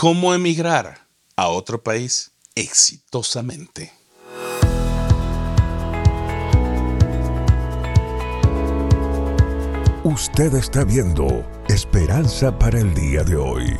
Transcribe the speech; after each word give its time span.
cómo 0.00 0.32
emigrar 0.32 1.08
a 1.34 1.48
otro 1.48 1.82
país 1.82 2.30
exitosamente. 2.54 3.92
Usted 10.04 10.54
está 10.54 10.84
viendo 10.84 11.44
Esperanza 11.66 12.56
para 12.56 12.78
el 12.78 12.94
día 12.94 13.24
de 13.24 13.34
hoy. 13.34 13.76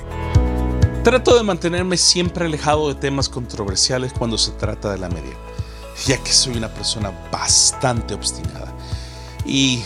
Trato 1.05 1.37
de 1.37 1.45
mantenerme 1.45 1.97
siempre 1.97 2.47
alejado 2.47 2.89
de 2.89 2.97
temas 2.97 3.29
controversiales 3.29 4.13
cuando 4.13 4.37
se 4.37 4.51
trata 4.51 4.91
de 4.91 4.99
la 4.99 5.09
media, 5.09 5.37
ya 6.05 6.21
que 6.21 6.33
soy 6.33 6.57
una 6.57 6.75
persona 6.75 7.13
bastante 7.31 8.15
obstinada 8.15 8.77
y 9.47 9.85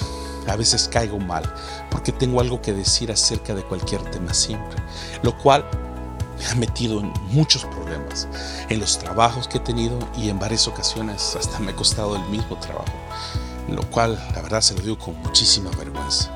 a 0.49 0.57
veces 0.57 0.89
caigo 0.89 1.19
mal 1.19 1.45
porque 1.91 2.11
tengo 2.11 2.41
algo 2.41 2.62
que 2.62 2.73
decir 2.73 3.12
acerca 3.12 3.55
de 3.55 3.64
cualquier 3.64 4.01
tema 4.11 4.33
siempre, 4.33 4.83
lo 5.23 5.37
cual 5.37 5.69
me 6.43 6.48
ha 6.48 6.54
metido 6.54 7.00
en 7.00 7.12
muchos 7.30 7.64
problemas, 7.67 8.26
en 8.68 8.80
los 8.80 8.98
trabajos 8.98 9.48
que 9.48 9.58
he 9.58 9.61
tenido 9.61 9.98
y 10.17 10.29
en 10.29 10.39
varias 10.39 10.67
ocasiones 10.67 11.36
hasta 11.39 11.58
me 11.61 11.72
ha 11.72 11.76
costado 11.76 12.17
el 12.17 12.22
mismo 12.25 12.57
trabajo, 12.58 12.93
lo 13.68 13.82
cual 13.90 14.18
la 14.34 14.43
verdad 14.43 14.61
se 14.61 14.75
lo 14.75 14.81
digo 14.81 14.98
con 14.98 15.17
muchísima 15.22 15.70
vergüenza. 15.79 16.31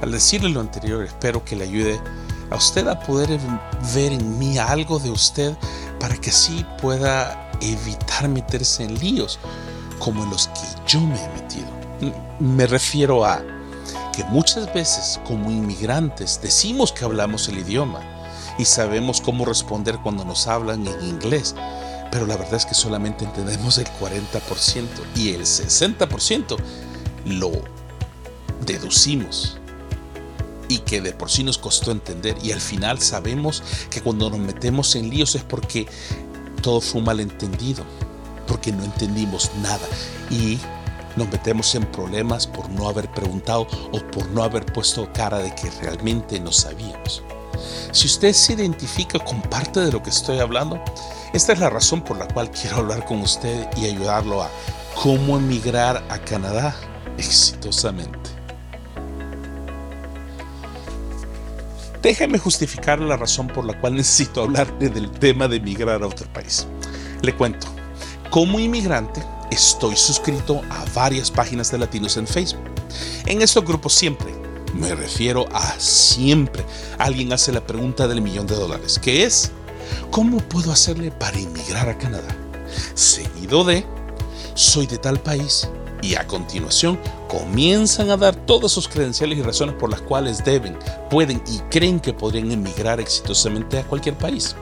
Al 0.00 0.12
decirle 0.12 0.50
lo 0.50 0.60
anterior 0.60 1.02
espero 1.04 1.44
que 1.44 1.56
le 1.56 1.64
ayude 1.64 2.00
a 2.50 2.56
usted 2.56 2.86
a 2.86 3.00
poder 3.00 3.38
ver 3.94 4.12
en 4.12 4.38
mí 4.38 4.58
algo 4.58 4.98
de 4.98 5.10
usted 5.10 5.56
para 5.98 6.16
que 6.16 6.30
así 6.30 6.64
pueda 6.80 7.50
evitar 7.60 8.28
meterse 8.28 8.84
en 8.84 8.98
líos 8.98 9.38
como 9.98 10.22
en 10.22 10.30
los 10.30 10.46
que 10.48 10.60
yo 10.86 11.00
me 11.00 11.22
he 11.22 11.28
metido. 11.30 11.66
Me 12.38 12.66
refiero 12.66 13.24
a 13.24 13.42
que 14.14 14.22
muchas 14.24 14.72
veces 14.72 15.20
como 15.26 15.50
inmigrantes 15.50 16.40
decimos 16.40 16.92
que 16.92 17.04
hablamos 17.04 17.48
el 17.48 17.58
idioma 17.58 18.17
y 18.58 18.64
sabemos 18.64 19.20
cómo 19.20 19.44
responder 19.44 19.98
cuando 20.02 20.24
nos 20.24 20.48
hablan 20.48 20.86
en 20.86 21.04
inglés, 21.04 21.54
pero 22.10 22.26
la 22.26 22.36
verdad 22.36 22.54
es 22.54 22.66
que 22.66 22.74
solamente 22.74 23.24
entendemos 23.24 23.78
el 23.78 23.86
40% 23.86 24.86
y 25.14 25.30
el 25.30 25.42
60% 25.42 26.56
lo 27.26 27.52
deducimos. 28.66 29.58
Y 30.70 30.80
que 30.80 31.00
de 31.00 31.12
por 31.12 31.30
sí 31.30 31.44
nos 31.44 31.56
costó 31.56 31.92
entender. 31.92 32.36
Y 32.42 32.52
al 32.52 32.60
final 32.60 33.00
sabemos 33.00 33.62
que 33.88 34.02
cuando 34.02 34.28
nos 34.28 34.38
metemos 34.38 34.94
en 34.96 35.08
líos 35.08 35.34
es 35.34 35.42
porque 35.42 35.86
todo 36.60 36.82
fue 36.82 36.98
un 36.98 37.06
malentendido, 37.06 37.84
porque 38.46 38.70
no 38.70 38.84
entendimos 38.84 39.50
nada. 39.62 39.86
Y 40.30 40.58
nos 41.16 41.28
metemos 41.30 41.74
en 41.74 41.86
problemas 41.86 42.46
por 42.46 42.68
no 42.68 42.86
haber 42.86 43.10
preguntado 43.12 43.66
o 43.92 43.98
por 44.10 44.28
no 44.30 44.42
haber 44.42 44.66
puesto 44.66 45.10
cara 45.14 45.38
de 45.38 45.54
que 45.54 45.70
realmente 45.82 46.38
no 46.38 46.52
sabíamos. 46.52 47.22
Si 47.92 48.06
usted 48.06 48.32
se 48.32 48.52
identifica 48.54 49.18
con 49.18 49.42
parte 49.42 49.80
de 49.80 49.92
lo 49.92 50.02
que 50.02 50.10
estoy 50.10 50.38
hablando, 50.38 50.82
esta 51.32 51.52
es 51.52 51.58
la 51.58 51.70
razón 51.70 52.02
por 52.02 52.18
la 52.18 52.26
cual 52.28 52.50
quiero 52.50 52.78
hablar 52.78 53.04
con 53.04 53.20
usted 53.20 53.68
y 53.76 53.86
ayudarlo 53.86 54.42
a 54.42 54.50
cómo 54.94 55.36
emigrar 55.36 56.04
a 56.08 56.18
Canadá 56.18 56.74
exitosamente. 57.16 58.30
Déjeme 62.02 62.38
justificar 62.38 63.00
la 63.00 63.16
razón 63.16 63.48
por 63.48 63.64
la 63.64 63.78
cual 63.80 63.94
necesito 63.94 64.42
hablarle 64.42 64.88
del 64.88 65.10
tema 65.10 65.48
de 65.48 65.56
emigrar 65.56 66.02
a 66.02 66.06
otro 66.06 66.32
país. 66.32 66.66
Le 67.22 67.34
cuento, 67.34 67.66
como 68.30 68.60
inmigrante 68.60 69.22
estoy 69.50 69.96
suscrito 69.96 70.62
a 70.70 70.84
varias 70.94 71.30
páginas 71.30 71.70
de 71.72 71.78
latinos 71.78 72.16
en 72.16 72.26
Facebook. 72.26 72.70
En 73.26 73.42
estos 73.42 73.64
grupos 73.64 73.94
siempre, 73.94 74.32
me 74.74 74.94
refiero 74.94 75.46
a 75.52 75.78
siempre, 75.78 76.64
alguien 76.98 77.32
hace 77.32 77.52
la 77.52 77.66
pregunta 77.66 78.08
del 78.08 78.22
millón 78.22 78.46
de 78.46 78.56
dólares, 78.56 78.98
que 78.98 79.24
es, 79.24 79.50
¿cómo 80.10 80.38
puedo 80.38 80.72
hacerle 80.72 81.10
para 81.10 81.38
inmigrar 81.38 81.88
a 81.88 81.98
Canadá? 81.98 82.36
Seguido 82.94 83.64
de, 83.64 83.84
soy 84.54 84.86
de 84.86 84.98
tal 84.98 85.20
país 85.20 85.68
y 86.02 86.14
a 86.14 86.26
continuación 86.26 86.98
comienzan 87.28 88.10
a 88.10 88.16
dar 88.16 88.34
todas 88.34 88.72
sus 88.72 88.88
credenciales 88.88 89.38
y 89.38 89.42
razones 89.42 89.74
por 89.74 89.90
las 89.90 90.00
cuales 90.02 90.44
deben, 90.44 90.78
pueden 91.10 91.42
y 91.46 91.58
creen 91.70 92.00
que 92.00 92.12
podrían 92.12 92.50
emigrar 92.52 93.00
exitosamente 93.00 93.78
a 93.78 93.84
cualquier 93.84 94.16
país. 94.16 94.54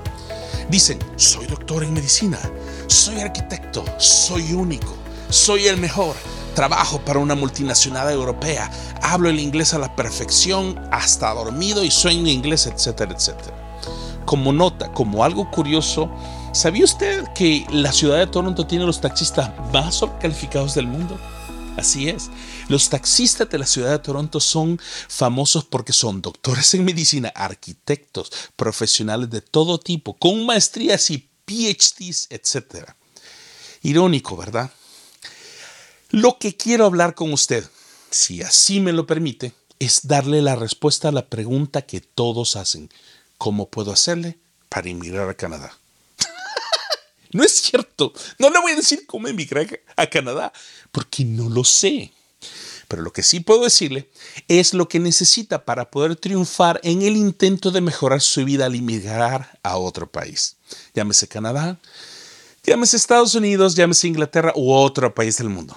Dicen, 0.71 0.99
soy 1.17 1.47
doctor 1.47 1.85
en 1.85 1.95
medicina, 1.95 2.39
soy 2.87 3.21
arquitecto, 3.21 3.85
soy 3.99 4.53
único, 4.53 4.95
soy 5.29 5.67
el 5.67 5.77
mejor, 5.77 6.17
trabajo 6.57 6.99
para 7.05 7.21
una 7.21 7.35
multinacional 7.35 8.11
europea, 8.11 8.71
hablo 9.03 9.29
el 9.29 9.39
inglés 9.39 9.75
a 9.75 9.79
la 9.79 9.95
perfección, 9.95 10.81
hasta 10.91 11.33
dormido 11.35 11.85
y 11.85 11.91
sueño 11.91 12.29
inglés, 12.31 12.67
etcétera, 12.67 13.15
etcétera. 13.15 13.55
Como 14.25 14.55
nota, 14.55 14.91
como 14.93 15.23
algo 15.23 15.51
curioso, 15.51 16.11
¿sabía 16.53 16.85
usted 16.85 17.25
que 17.35 17.67
la 17.71 17.93
ciudad 17.93 18.17
de 18.17 18.27
Toronto 18.27 18.67
tiene 18.67 18.87
los 18.87 19.03
taxistas 19.03 19.51
más 19.71 20.03
calificados 20.19 20.75
del 20.75 20.87
mundo? 20.87 21.21
Así 21.77 22.09
es. 22.09 22.31
Los 22.69 22.89
taxistas 22.89 23.51
de 23.51 23.59
la 23.59 23.67
ciudad 23.67 23.91
de 23.91 23.99
Toronto 23.99 24.41
son 24.41 24.81
famosos 25.09 25.65
porque 25.67 25.93
son 25.93 26.23
doctores 26.23 26.73
en 26.73 26.87
medicina, 26.87 27.29
arquitectos, 27.35 28.33
profesionales 28.57 29.29
de 29.29 29.43
todo 29.43 29.79
tipo, 29.79 30.17
con 30.17 30.47
maestrías 30.47 31.11
y 31.11 31.29
PhDs, 31.45 32.29
etc. 32.31 32.93
Irónico, 33.83 34.39
¿verdad? 34.39 34.71
Lo 36.11 36.39
que 36.39 36.57
quiero 36.57 36.87
hablar 36.87 37.15
con 37.15 37.33
usted, 37.33 37.69
si 38.11 38.41
así 38.43 38.81
me 38.81 38.93
lo 38.93 39.07
permite, 39.07 39.55
es 39.81 40.07
darle 40.07 40.41
la 40.41 40.55
respuesta 40.55 41.09
a 41.09 41.13
la 41.13 41.27
pregunta 41.27 41.83
que 41.83 42.01
todos 42.01 42.55
hacen. 42.55 42.91
¿Cómo 43.39 43.69
puedo 43.69 43.93
hacerle 43.93 44.39
para 44.69 44.89
emigrar 44.89 45.29
a 45.29 45.35
Canadá? 45.35 45.77
no 47.33 47.43
es 47.43 47.61
cierto. 47.61 48.13
No 48.39 48.51
le 48.51 48.61
voy 48.61 48.73
a 48.73 48.77
decir 48.77 49.05
cómo 49.07 49.27
emigrar 49.27 49.67
a 49.97 50.07
Canadá, 50.07 50.53
porque 50.93 51.25
no 51.25 51.49
lo 51.49 51.65
sé. 51.65 52.13
Pero 52.87 53.03
lo 53.03 53.13
que 53.13 53.25
sí 53.25 53.41
puedo 53.41 53.65
decirle 53.65 54.09
es 54.47 54.75
lo 54.75 54.89
que 54.89 55.01
necesita 55.01 55.65
para 55.65 55.91
poder 55.91 56.15
triunfar 56.15 56.81
en 56.85 57.03
el 57.03 57.17
intento 57.17 57.73
de 57.73 57.81
mejorar 57.81 58.21
su 58.21 58.45
vida 58.45 58.67
al 58.67 58.77
emigrar 58.77 59.59
a 59.65 59.77
otro 59.77 60.09
país. 60.09 60.57
Llámese 60.95 61.27
Canadá, 61.27 61.81
llámese 62.63 62.97
Estados 62.97 63.35
Unidos, 63.35 63.75
llámese 63.75 64.07
Inglaterra 64.07 64.53
u 64.55 64.73
otro 64.73 65.13
país 65.13 65.37
del 65.39 65.49
mundo. 65.49 65.77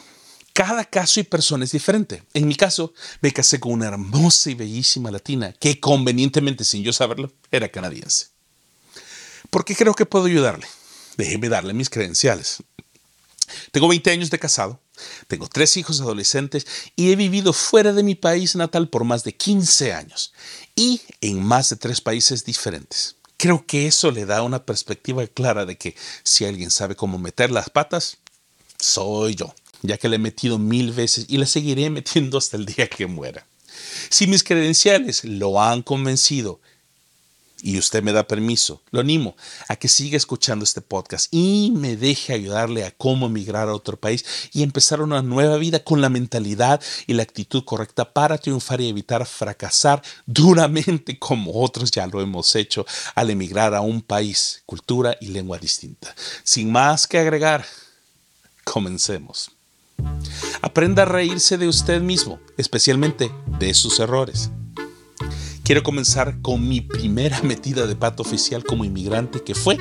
Cada 0.53 0.85
caso 0.85 1.19
y 1.19 1.23
persona 1.23 1.63
es 1.63 1.71
diferente. 1.71 2.23
En 2.33 2.47
mi 2.47 2.55
caso, 2.55 2.93
me 3.21 3.31
casé 3.31 3.59
con 3.59 3.71
una 3.71 3.87
hermosa 3.87 4.49
y 4.49 4.55
bellísima 4.55 5.11
latina 5.11 5.53
que 5.53 5.79
convenientemente, 5.79 6.63
sin 6.63 6.83
yo 6.83 6.91
saberlo, 6.91 7.31
era 7.51 7.69
canadiense. 7.69 8.27
¿Por 9.49 9.65
qué 9.65 9.75
creo 9.75 9.93
que 9.93 10.05
puedo 10.05 10.25
ayudarle? 10.25 10.67
Déjeme 11.17 11.49
darle 11.49 11.73
mis 11.73 11.89
credenciales. 11.89 12.57
Tengo 13.71 13.87
20 13.87 14.11
años 14.11 14.29
de 14.29 14.39
casado, 14.39 14.79
tengo 15.27 15.47
tres 15.47 15.77
hijos 15.77 16.01
adolescentes 16.01 16.67
y 16.95 17.11
he 17.11 17.15
vivido 17.15 17.53
fuera 17.53 17.93
de 17.93 18.03
mi 18.03 18.15
país 18.15 18.55
natal 18.55 18.89
por 18.89 19.03
más 19.03 19.23
de 19.23 19.35
15 19.35 19.93
años 19.93 20.33
y 20.75 21.01
en 21.21 21.43
más 21.43 21.69
de 21.69 21.75
tres 21.75 22.01
países 22.01 22.45
diferentes. 22.45 23.15
Creo 23.37 23.65
que 23.65 23.87
eso 23.87 24.11
le 24.11 24.25
da 24.25 24.43
una 24.43 24.65
perspectiva 24.65 25.25
clara 25.27 25.65
de 25.65 25.77
que 25.77 25.95
si 26.23 26.45
alguien 26.45 26.71
sabe 26.71 26.95
cómo 26.95 27.17
meter 27.17 27.51
las 27.51 27.69
patas, 27.69 28.17
soy 28.77 29.35
yo, 29.35 29.53
ya 29.81 29.97
que 29.97 30.09
le 30.09 30.15
he 30.15 30.19
metido 30.19 30.57
mil 30.57 30.91
veces 30.91 31.25
y 31.27 31.37
le 31.37 31.45
seguiré 31.45 31.89
metiendo 31.89 32.37
hasta 32.37 32.57
el 32.57 32.65
día 32.65 32.87
que 32.87 33.07
muera. 33.07 33.45
Si 34.09 34.27
mis 34.27 34.43
credenciales 34.43 35.23
lo 35.23 35.61
han 35.61 35.81
convencido 35.81 36.59
y 37.61 37.77
usted 37.77 38.01
me 38.03 38.13
da 38.13 38.25
permiso, 38.25 38.81
lo 38.91 39.01
animo 39.01 39.35
a 39.67 39.75
que 39.75 39.87
siga 39.87 40.15
escuchando 40.15 40.63
este 40.63 40.81
podcast 40.81 41.27
y 41.31 41.71
me 41.75 41.97
deje 41.97 42.33
ayudarle 42.33 42.85
a 42.85 42.91
cómo 42.91 43.25
emigrar 43.25 43.67
a 43.67 43.73
otro 43.73 43.97
país 43.97 44.25
y 44.53 44.63
empezar 44.63 45.01
una 45.01 45.21
nueva 45.21 45.57
vida 45.57 45.83
con 45.83 46.01
la 46.01 46.09
mentalidad 46.09 46.81
y 47.05 47.13
la 47.13 47.23
actitud 47.23 47.65
correcta 47.65 48.13
para 48.13 48.37
triunfar 48.37 48.79
y 48.81 48.87
evitar 48.87 49.25
fracasar 49.25 50.01
duramente 50.25 51.19
como 51.19 51.61
otros 51.61 51.91
ya 51.91 52.07
lo 52.07 52.21
hemos 52.21 52.55
hecho 52.55 52.85
al 53.15 53.29
emigrar 53.29 53.75
a 53.75 53.81
un 53.81 54.01
país, 54.01 54.63
cultura 54.65 55.17
y 55.19 55.27
lengua 55.27 55.57
distinta. 55.57 56.15
Sin 56.43 56.71
más 56.71 57.07
que 57.07 57.19
agregar, 57.19 57.65
comencemos. 58.63 59.51
Aprenda 60.61 61.03
a 61.03 61.05
reírse 61.05 61.57
de 61.57 61.67
usted 61.67 62.01
mismo, 62.01 62.39
especialmente 62.57 63.31
de 63.59 63.73
sus 63.73 63.99
errores. 63.99 64.51
Quiero 65.63 65.83
comenzar 65.83 66.41
con 66.41 66.67
mi 66.67 66.81
primera 66.81 67.41
metida 67.43 67.87
de 67.87 67.95
pato 67.95 68.23
oficial 68.23 68.63
como 68.63 68.85
inmigrante, 68.85 69.43
que 69.43 69.55
fue 69.55 69.77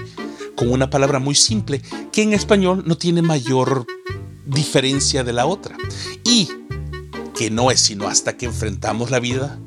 con 0.54 0.70
una 0.70 0.90
palabra 0.90 1.18
muy 1.18 1.34
simple, 1.34 1.82
que 2.12 2.22
en 2.22 2.32
español 2.32 2.84
no 2.86 2.96
tiene 2.96 3.22
mayor 3.22 3.86
diferencia 4.46 5.24
de 5.24 5.32
la 5.32 5.46
otra. 5.46 5.76
Y 6.24 6.48
que 7.34 7.50
no 7.50 7.70
es 7.70 7.80
sino 7.80 8.08
hasta 8.08 8.36
que 8.36 8.46
enfrentamos 8.46 9.10
la 9.12 9.20
vida 9.20 9.60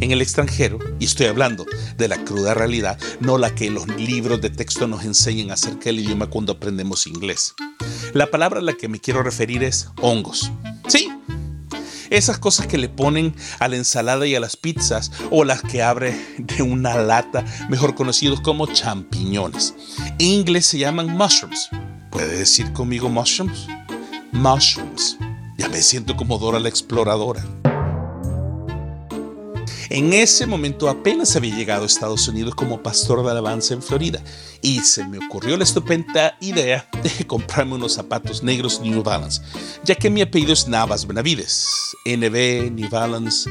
en 0.00 0.10
el 0.10 0.22
extranjero, 0.22 0.78
y 0.98 1.04
estoy 1.04 1.26
hablando 1.26 1.66
de 1.96 2.08
la 2.08 2.24
cruda 2.24 2.54
realidad, 2.54 2.98
no 3.20 3.38
la 3.38 3.54
que 3.54 3.70
los 3.70 3.86
libros 3.96 4.40
de 4.40 4.50
texto 4.50 4.86
nos 4.86 5.04
enseñan 5.04 5.50
acerca 5.50 5.84
del 5.84 6.00
idioma 6.00 6.28
cuando 6.28 6.52
aprendemos 6.52 7.06
inglés. 7.06 7.54
La 8.12 8.30
palabra 8.30 8.60
a 8.60 8.62
la 8.62 8.74
que 8.74 8.88
me 8.88 9.00
quiero 9.00 9.22
referir 9.22 9.62
es 9.62 9.88
hongos. 10.00 10.50
Sí, 10.88 11.10
Esas 12.10 12.38
cosas 12.38 12.66
que 12.66 12.78
le 12.78 12.88
ponen 12.88 13.34
a 13.58 13.68
la 13.68 13.76
ensalada 13.76 14.26
y 14.26 14.34
a 14.34 14.40
las 14.40 14.56
pizzas 14.56 15.12
o 15.30 15.44
las 15.44 15.60
que 15.60 15.82
abre 15.82 16.18
de 16.38 16.62
una 16.62 16.96
lata, 16.96 17.44
mejor 17.68 17.94
conocidos 17.94 18.40
como 18.40 18.66
champiñones. 18.66 19.74
En 20.18 20.26
inglés 20.26 20.64
se 20.66 20.78
llaman 20.78 21.10
mushrooms. 21.10 21.68
¿Puede 22.10 22.38
decir 22.38 22.72
conmigo 22.72 23.10
mushrooms? 23.10 23.66
Mushrooms. 24.32 25.18
Ya 25.58 25.68
me 25.68 25.82
siento 25.82 26.16
como 26.16 26.38
Dora 26.38 26.60
la 26.60 26.68
exploradora. 26.70 27.44
En 29.90 30.12
ese 30.12 30.46
momento 30.46 30.90
apenas 30.90 31.34
había 31.34 31.56
llegado 31.56 31.84
a 31.84 31.86
Estados 31.86 32.28
Unidos 32.28 32.54
como 32.54 32.82
pastor 32.82 33.24
de 33.24 33.30
alabanza 33.30 33.72
en 33.72 33.82
Florida 33.82 34.22
y 34.60 34.80
se 34.80 35.04
me 35.06 35.18
ocurrió 35.18 35.56
la 35.56 35.64
estupenda 35.64 36.36
idea 36.40 36.88
de 37.02 37.26
comprarme 37.26 37.76
unos 37.76 37.94
zapatos 37.94 38.42
negros 38.42 38.80
New 38.80 39.02
Balance, 39.02 39.40
ya 39.84 39.94
que 39.94 40.10
mi 40.10 40.20
apellido 40.20 40.52
es 40.52 40.68
Navas 40.68 41.06
Benavides. 41.06 41.66
NB, 42.04 42.70
New 42.70 42.90
Balance, 42.90 43.50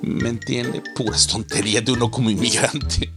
¿me 0.00 0.30
entiende? 0.30 0.82
Puras 0.94 1.26
tonterías 1.26 1.84
de 1.84 1.92
uno 1.92 2.10
como 2.10 2.30
inmigrante. 2.30 3.12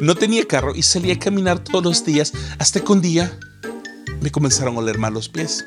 No 0.00 0.14
tenía 0.14 0.46
carro 0.46 0.74
y 0.76 0.82
salía 0.82 1.14
a 1.14 1.18
caminar 1.18 1.64
todos 1.64 1.82
los 1.82 2.04
días 2.04 2.32
hasta 2.58 2.80
que 2.80 2.92
un 2.92 3.00
día 3.00 3.36
me 4.20 4.30
comenzaron 4.30 4.76
a 4.76 4.80
oler 4.80 4.98
mal 4.98 5.14
los 5.14 5.28
pies 5.28 5.64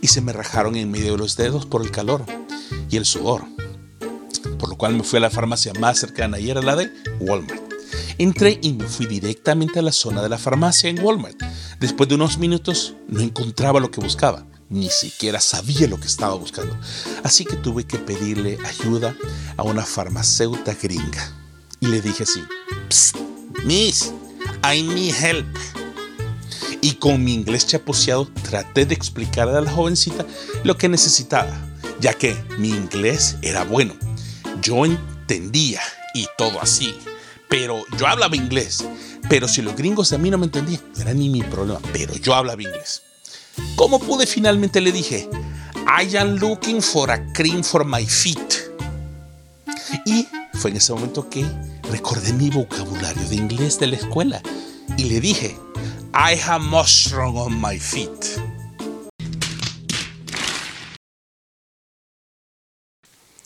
y 0.00 0.08
se 0.08 0.20
me 0.20 0.32
rajaron 0.32 0.74
en 0.74 0.90
medio 0.90 1.12
de 1.12 1.18
los 1.18 1.36
dedos 1.36 1.64
por 1.64 1.80
el 1.82 1.90
calor 1.90 2.26
y 2.90 2.96
el 2.96 3.06
sudor 3.06 3.44
cual 4.82 4.96
me 4.96 5.04
fui 5.04 5.18
a 5.18 5.20
la 5.20 5.30
farmacia 5.30 5.72
más 5.74 6.00
cercana 6.00 6.40
y 6.40 6.50
era 6.50 6.60
la 6.60 6.74
de 6.74 6.92
Walmart. 7.20 7.62
Entré 8.18 8.58
y 8.62 8.72
me 8.72 8.84
fui 8.84 9.06
directamente 9.06 9.78
a 9.78 9.82
la 9.82 9.92
zona 9.92 10.20
de 10.20 10.28
la 10.28 10.38
farmacia 10.38 10.90
en 10.90 10.98
Walmart. 10.98 11.40
Después 11.78 12.08
de 12.08 12.16
unos 12.16 12.36
minutos 12.38 12.96
no 13.06 13.20
encontraba 13.20 13.78
lo 13.78 13.92
que 13.92 14.00
buscaba, 14.00 14.44
ni 14.70 14.90
siquiera 14.90 15.38
sabía 15.38 15.86
lo 15.86 16.00
que 16.00 16.08
estaba 16.08 16.34
buscando. 16.34 16.76
Así 17.22 17.44
que 17.44 17.54
tuve 17.54 17.84
que 17.84 17.96
pedirle 17.96 18.58
ayuda 18.66 19.14
a 19.56 19.62
una 19.62 19.84
farmacéutica 19.84 20.74
gringa. 20.74 21.32
Y 21.78 21.86
le 21.86 22.00
dije 22.00 22.24
así, 22.24 22.42
Miss, 23.64 24.12
I 24.64 24.82
need 24.82 25.14
help. 25.14 25.56
Y 26.80 26.94
con 26.94 27.22
mi 27.22 27.34
inglés 27.34 27.68
chaposeado 27.68 28.26
traté 28.50 28.84
de 28.84 28.96
explicarle 28.96 29.58
a 29.58 29.60
la 29.60 29.70
jovencita 29.70 30.26
lo 30.64 30.76
que 30.76 30.88
necesitaba, 30.88 31.56
ya 32.00 32.14
que 32.14 32.36
mi 32.58 32.70
inglés 32.70 33.36
era 33.42 33.62
bueno 33.62 33.94
yo 34.62 34.86
entendía 34.86 35.80
y 36.14 36.26
todo 36.38 36.60
así, 36.62 36.94
pero 37.48 37.84
yo 37.98 38.06
hablaba 38.06 38.36
inglés. 38.36 38.84
Pero 39.28 39.48
si 39.48 39.62
los 39.62 39.76
gringos 39.76 40.12
a 40.12 40.18
mí 40.18 40.30
no 40.30 40.38
me 40.38 40.46
entendían, 40.46 40.80
no 40.94 41.02
era 41.02 41.12
ni 41.14 41.28
mi 41.28 41.42
problema, 41.42 41.80
pero 41.92 42.14
yo 42.16 42.34
hablaba 42.34 42.62
inglés. 42.62 43.02
¿Cómo 43.76 43.98
pude? 43.98 44.26
Finalmente 44.26 44.80
le 44.80 44.92
dije, 44.92 45.28
I 45.86 46.16
am 46.16 46.36
looking 46.36 46.80
for 46.80 47.10
a 47.10 47.32
cream 47.32 47.62
for 47.62 47.84
my 47.84 48.06
feet. 48.06 48.72
Y 50.06 50.26
fue 50.54 50.70
en 50.70 50.78
ese 50.78 50.92
momento 50.92 51.28
que 51.28 51.44
recordé 51.90 52.32
mi 52.32 52.50
vocabulario 52.50 53.28
de 53.28 53.36
inglés 53.36 53.78
de 53.78 53.88
la 53.88 53.96
escuela 53.96 54.40
y 54.96 55.04
le 55.04 55.20
dije, 55.20 55.56
I 56.14 56.38
have 56.46 56.64
mushroom 56.64 57.36
on 57.36 57.60
my 57.60 57.78
feet. 57.78 58.51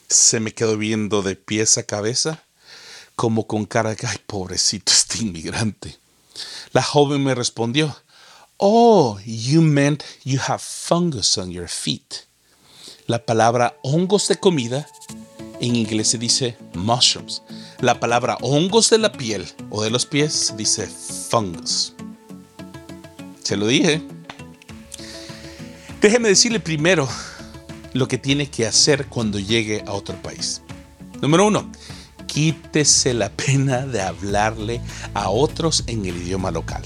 Se 0.09 0.41
me 0.41 0.53
quedó 0.53 0.77
viendo 0.77 1.23
de 1.23 1.37
pies 1.37 1.79
a 1.79 1.83
cabeza, 1.83 2.45
como 3.15 3.47
con 3.47 3.65
cara 3.65 3.95
de, 3.95 4.07
ay, 4.07 4.19
pobrecito 4.27 4.93
este 4.93 5.19
inmigrante. 5.19 5.99
La 6.73 6.83
joven 6.83 7.25
me 7.25 7.35
respondió, 7.35 7.97
Oh, 8.59 9.19
you 9.25 9.61
meant 9.61 10.03
you 10.25 10.39
have 10.47 10.61
fungus 10.61 11.37
on 11.37 11.51
your 11.51 11.69
feet. 11.69 12.27
La 13.07 13.25
palabra 13.25 13.79
hongos 13.83 14.29
de 14.29 14.37
comida 14.37 14.89
en 15.61 15.77
inglés 15.77 16.09
se 16.09 16.19
dice 16.19 16.57
mushrooms. 16.75 17.43
La 17.81 18.01
palabra 18.01 18.39
hongos 18.41 18.91
de 18.91 18.99
la 18.99 19.13
piel 19.13 19.47
o 19.71 19.83
de 19.83 19.91
los 19.91 20.07
pies 20.07 20.33
se 20.33 20.57
dice 20.57 20.87
fungus. 20.87 21.95
Se 23.43 23.57
lo 23.57 23.67
dije. 23.67 24.03
Déjeme 26.01 26.29
decirle 26.29 26.61
primero 26.61 27.09
lo 27.93 28.09
que 28.09 28.19
tiene 28.19 28.49
que 28.49 28.67
hacer 28.67 29.07
cuando 29.07 29.39
llegue 29.39 29.83
a 29.87 29.93
otro 29.93 30.21
país. 30.23 30.63
Número 31.21 31.47
uno, 31.47 31.71
quítese 32.27 33.15
la 33.15 33.31
pena 33.31 33.87
de 33.87 34.03
hablarle 34.03 34.81
a 35.15 35.31
otros 35.31 35.85
en 35.87 36.05
el 36.05 36.17
idioma 36.17 36.51
local. 36.51 36.83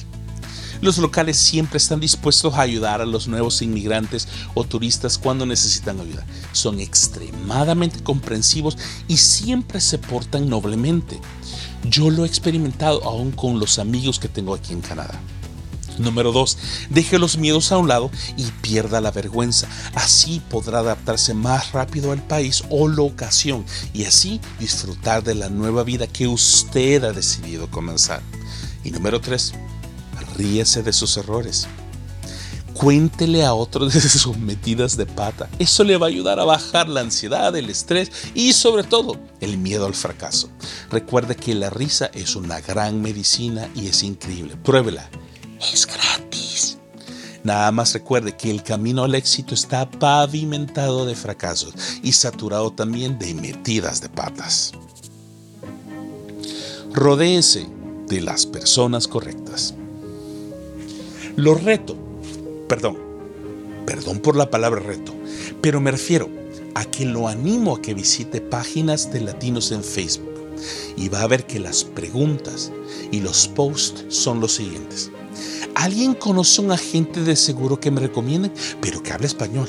Los 0.81 0.97
locales 0.97 1.37
siempre 1.37 1.77
están 1.77 2.01
dispuestos 2.01 2.55
a 2.55 2.63
ayudar 2.63 3.03
a 3.03 3.07
los 3.07 3.29
nuevos 3.29 3.61
inmigrantes 3.61 4.27
o 4.55 4.65
turistas 4.65 5.19
cuando 5.19 5.45
necesitan 5.45 6.01
ayuda. 6.01 6.25
Son 6.53 6.81
extremadamente 6.81 8.03
comprensivos 8.03 8.79
y 9.07 9.19
siempre 9.19 9.81
se 9.81 9.99
portan 9.99 10.49
noblemente. 10.49 11.21
Yo 11.85 12.09
lo 12.09 12.25
he 12.25 12.29
experimentado 12.29 13.05
aún 13.05 13.31
con 13.33 13.59
los 13.59 13.79
amigos 13.79 14.19
que 14.19 14.29
tengo 14.29 14.55
aquí 14.55 14.73
en 14.73 14.81
Canadá. 14.81 15.21
Número 15.99 16.33
2. 16.33 16.59
Deje 16.91 17.19
los 17.19 17.37
miedos 17.37 17.73
a 17.73 17.79
un 17.79 17.89
lado 17.89 18.11
y 18.37 18.45
pierda 18.63 19.01
la 19.01 19.11
vergüenza. 19.11 19.69
Así 19.95 20.41
podrá 20.51 20.81
adaptarse 20.81 21.35
más 21.35 21.73
rápido 21.73 22.13
al 22.13 22.23
país 22.23 22.65
o 22.71 22.89
locación 22.89 23.65
y 23.93 24.05
así 24.05 24.41
disfrutar 24.59 25.23
de 25.23 25.35
la 25.35 25.49
nueva 25.49 25.85
vida 25.85 26.07
que 26.07 26.27
usted 26.27 27.05
ha 27.05 27.13
decidido 27.13 27.71
comenzar. 27.71 28.23
Y 28.85 28.91
número 28.91 29.21
3. 29.21 29.53
Ríese 30.37 30.83
de 30.83 30.93
sus 30.93 31.17
errores. 31.17 31.69
Cuéntele 32.73 33.45
a 33.45 33.53
otros 33.53 33.93
de 33.93 34.01
sus 34.01 34.39
metidas 34.39 34.97
de 34.97 35.05
pata. 35.05 35.51
Eso 35.59 35.85
le 35.85 35.99
va 35.99 36.07
a 36.07 36.09
ayudar 36.09 36.41
a 36.41 36.45
bajar 36.45 36.89
la 36.89 37.01
ansiedad, 37.03 37.55
el 37.55 37.69
estrés 37.69 38.11
y 38.33 38.55
sobre 38.55 38.85
todo 38.85 39.19
el 39.41 39.59
miedo 39.59 39.85
al 39.85 39.95
fracaso. 39.95 40.49
Recuerde 40.91 41.37
que 41.37 41.55
la 41.55 41.69
risa 41.69 42.11
es 42.15 42.37
una 42.37 42.61
gran 42.61 43.03
medicina 43.03 43.69
y 43.75 43.89
es 43.89 44.03
increíble. 44.03 44.57
Pruébela 44.57 45.11
es 45.73 45.87
gratis. 45.87 46.79
Nada 47.43 47.73
más 47.73 47.95
recuerde 47.95 48.37
que 48.37 48.51
el 48.51 48.63
camino 48.63 49.05
al 49.05 49.15
éxito 49.15 49.55
está 49.55 49.91
pavimentado 49.91 51.07
de 51.07 51.15
fracasos 51.15 51.75
y 52.03 52.13
saturado 52.13 52.71
también 52.71 53.19
de 53.19 53.33
metidas 53.35 54.01
de 54.01 54.11
patas. 54.11 54.73
Rodéese 56.93 57.67
de 58.09 58.21
las 58.21 58.45
personas 58.45 59.09
correctas. 59.09 59.75
Lo 61.37 61.55
reto, 61.55 61.97
perdón, 62.69 62.99
perdón 63.87 64.19
por 64.19 64.37
la 64.37 64.51
palabra 64.51 64.81
reto, 64.81 65.15
pero 65.63 65.81
me 65.81 65.93
refiero 65.93 66.29
a 66.75 66.85
que 66.85 67.07
lo 67.07 67.29
animo 67.29 67.77
a 67.77 67.83
que 67.83 67.95
visite 67.95 68.41
páginas 68.41 69.11
de 69.13 69.21
latinos 69.21 69.73
en 69.73 69.83
Facebook 69.83 70.29
y 70.97 71.09
va 71.09 71.23
a 71.23 71.27
ver 71.27 71.47
que 71.47 71.59
las 71.59 71.85
preguntas 71.85 72.71
y 73.11 73.21
los 73.21 73.49
posts 73.49 74.05
son 74.09 74.41
los 74.41 74.55
siguientes. 74.55 75.11
¿Alguien 75.81 76.13
conoce 76.13 76.61
un 76.61 76.73
agente 76.73 77.23
de 77.23 77.35
seguro 77.35 77.81
que 77.81 77.91
me 77.91 78.03
recomiende, 78.03 78.51
pero 78.83 79.03
que 79.03 79.13
hable 79.13 79.27
español? 79.27 79.67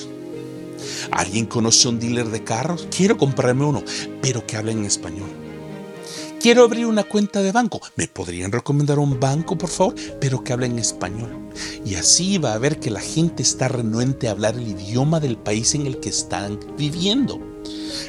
¿Alguien 1.09 1.45
conoce 1.45 1.87
un 1.87 2.01
dealer 2.01 2.27
de 2.27 2.43
carros? 2.43 2.85
Quiero 2.93 3.17
comprarme 3.17 3.63
uno, 3.63 3.81
pero 4.21 4.45
que 4.45 4.57
hable 4.57 4.73
en 4.73 4.83
español. 4.83 5.29
Quiero 6.41 6.65
abrir 6.65 6.85
una 6.85 7.05
cuenta 7.05 7.41
de 7.41 7.53
banco. 7.53 7.79
¿Me 7.95 8.09
podrían 8.09 8.51
recomendar 8.51 8.99
un 8.99 9.21
banco, 9.21 9.57
por 9.57 9.69
favor? 9.69 9.95
Pero 10.19 10.43
que 10.43 10.51
hable 10.51 10.65
en 10.65 10.79
español. 10.79 11.49
Y 11.85 11.95
así 11.95 12.37
va 12.37 12.55
a 12.55 12.57
ver 12.57 12.81
que 12.81 12.91
la 12.91 12.99
gente 12.99 13.41
está 13.41 13.69
renuente 13.69 14.27
a 14.27 14.31
hablar 14.31 14.55
el 14.55 14.67
idioma 14.67 15.21
del 15.21 15.37
país 15.37 15.75
en 15.75 15.87
el 15.87 16.01
que 16.01 16.09
están 16.09 16.59
viviendo. 16.77 17.39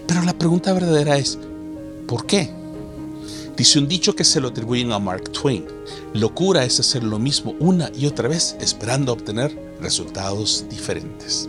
Pero 0.09 0.23
la 0.23 0.37
pregunta 0.37 0.73
verdadera 0.73 1.19
es, 1.19 1.39
¿por 2.09 2.27
qué? 2.27 2.62
Dice 3.63 3.79
un 3.79 3.87
dicho 3.87 4.17
que 4.17 4.25
se 4.25 4.41
lo 4.41 4.49
atribuyen 4.49 4.91
a 4.91 4.99
Mark 4.99 5.31
Twain. 5.31 5.65
Locura 6.15 6.65
es 6.65 6.81
hacer 6.81 7.05
lo 7.05 7.21
mismo 7.21 7.55
una 7.61 7.93
y 7.97 8.07
otra 8.07 8.29
vez 8.29 8.57
esperando 8.59 9.13
obtener 9.13 9.57
resultados 9.81 10.65
diferentes. 10.69 11.49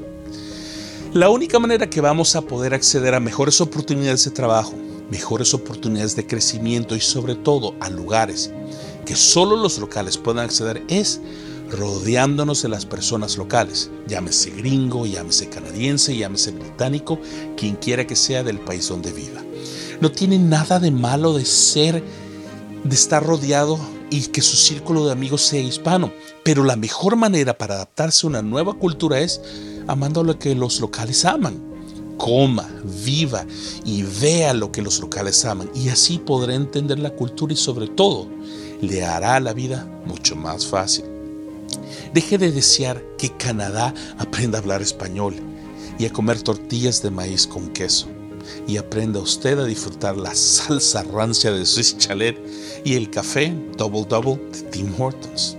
La 1.12 1.32
única 1.32 1.58
manera 1.58 1.89
que 1.89 2.01
vamos 2.01 2.36
a 2.36 2.43
poder 2.43 2.75
acceder 2.75 3.15
a 3.15 3.20
mejores 3.20 3.60
oportunidades 3.62 4.25
de 4.25 4.29
trabajo, 4.29 4.75
mejores 5.10 5.55
oportunidades 5.55 6.15
de 6.15 6.27
crecimiento 6.27 6.96
y 6.96 7.00
sobre 7.00 7.34
todo 7.34 7.74
a 7.79 7.89
lugares 7.89 8.51
que 9.08 9.15
solo 9.15 9.55
los 9.55 9.79
locales 9.79 10.15
puedan 10.20 10.46
acceder 10.46 10.84
es 10.89 11.20
rodeándonos 11.72 12.62
de 12.62 12.70
las 12.70 12.86
personas 12.86 13.38
locales, 13.38 13.89
llámese 14.05 14.51
gringo, 14.51 15.08
llámese 15.08 15.50
canadiense, 15.50 16.15
llámese 16.15 16.51
británico, 16.51 17.20
quien 17.58 17.75
quiera 17.75 18.05
que 18.05 18.15
sea 18.15 18.43
del 18.43 18.60
país 18.60 18.88
donde 18.88 19.12
viva. 19.12 19.41
No 20.04 20.12
tiene 20.12 20.38
nada 20.38 20.82
de 20.82 20.92
malo 20.92 21.32
de 21.32 21.46
ser, 21.46 22.04
de 22.84 22.94
estar 22.94 23.26
rodeado 23.26 23.80
y 24.10 24.24
que 24.24 24.42
su 24.42 24.58
círculo 24.58 25.06
de 25.06 25.14
amigos 25.14 25.44
sea 25.44 25.62
hispano. 25.62 26.12
Pero 26.44 26.66
la 26.66 26.76
mejor 26.76 27.16
manera 27.16 27.58
para 27.58 27.76
adaptarse 27.76 28.26
a 28.26 28.30
una 28.30 28.42
nueva 28.42 28.74
cultura 28.74 29.22
es 29.22 29.40
amando 29.88 30.26
lo 30.26 30.38
que 30.38 30.56
los 30.56 30.82
locales 30.82 31.24
aman. 31.24 31.58
Coma, 32.18 32.70
viva 33.06 33.46
y 33.86 34.04
vea 34.04 34.54
lo 34.54 34.74
que 34.74 34.82
los 34.82 35.00
locales 35.00 35.46
aman. 35.46 35.72
Y 35.74 35.88
así 35.88 36.18
podrá 36.18 36.54
entender 36.54 37.00
la 37.00 37.12
cultura 37.12 37.54
y 37.54 37.56
sobre 37.56 37.88
todo 37.88 38.28
le 38.82 39.06
hará 39.06 39.40
la 39.40 39.54
vida 39.54 39.88
mucho 40.06 40.36
más 40.36 40.66
fácil. 40.66 41.06
Deje 42.14 42.38
de 42.38 42.52
desear 42.52 43.02
que 43.18 43.30
Canadá 43.38 43.94
aprenda 44.18 44.58
a 44.58 44.62
hablar 44.62 44.82
español 44.82 45.36
y 45.98 46.08
a 46.08 46.12
comer 46.12 46.42
tortillas 46.42 47.02
de 47.02 47.10
maíz 47.10 47.48
con 47.48 47.70
queso. 47.70 48.10
Y 48.68 48.78
aprenda 48.78 49.20
usted 49.20 49.60
a 49.60 49.66
disfrutar 49.66 50.18
la 50.18 50.34
salsa 50.36 51.04
rancia 51.04 51.52
de 51.52 51.66
Swiss 51.66 51.98
Chalet 51.98 52.38
y 52.84 52.96
el 52.96 53.10
café 53.10 53.54
Double 53.78 54.06
Double 54.08 54.40
de 54.52 54.62
Tim 54.72 54.94
Hortons. 54.98 55.58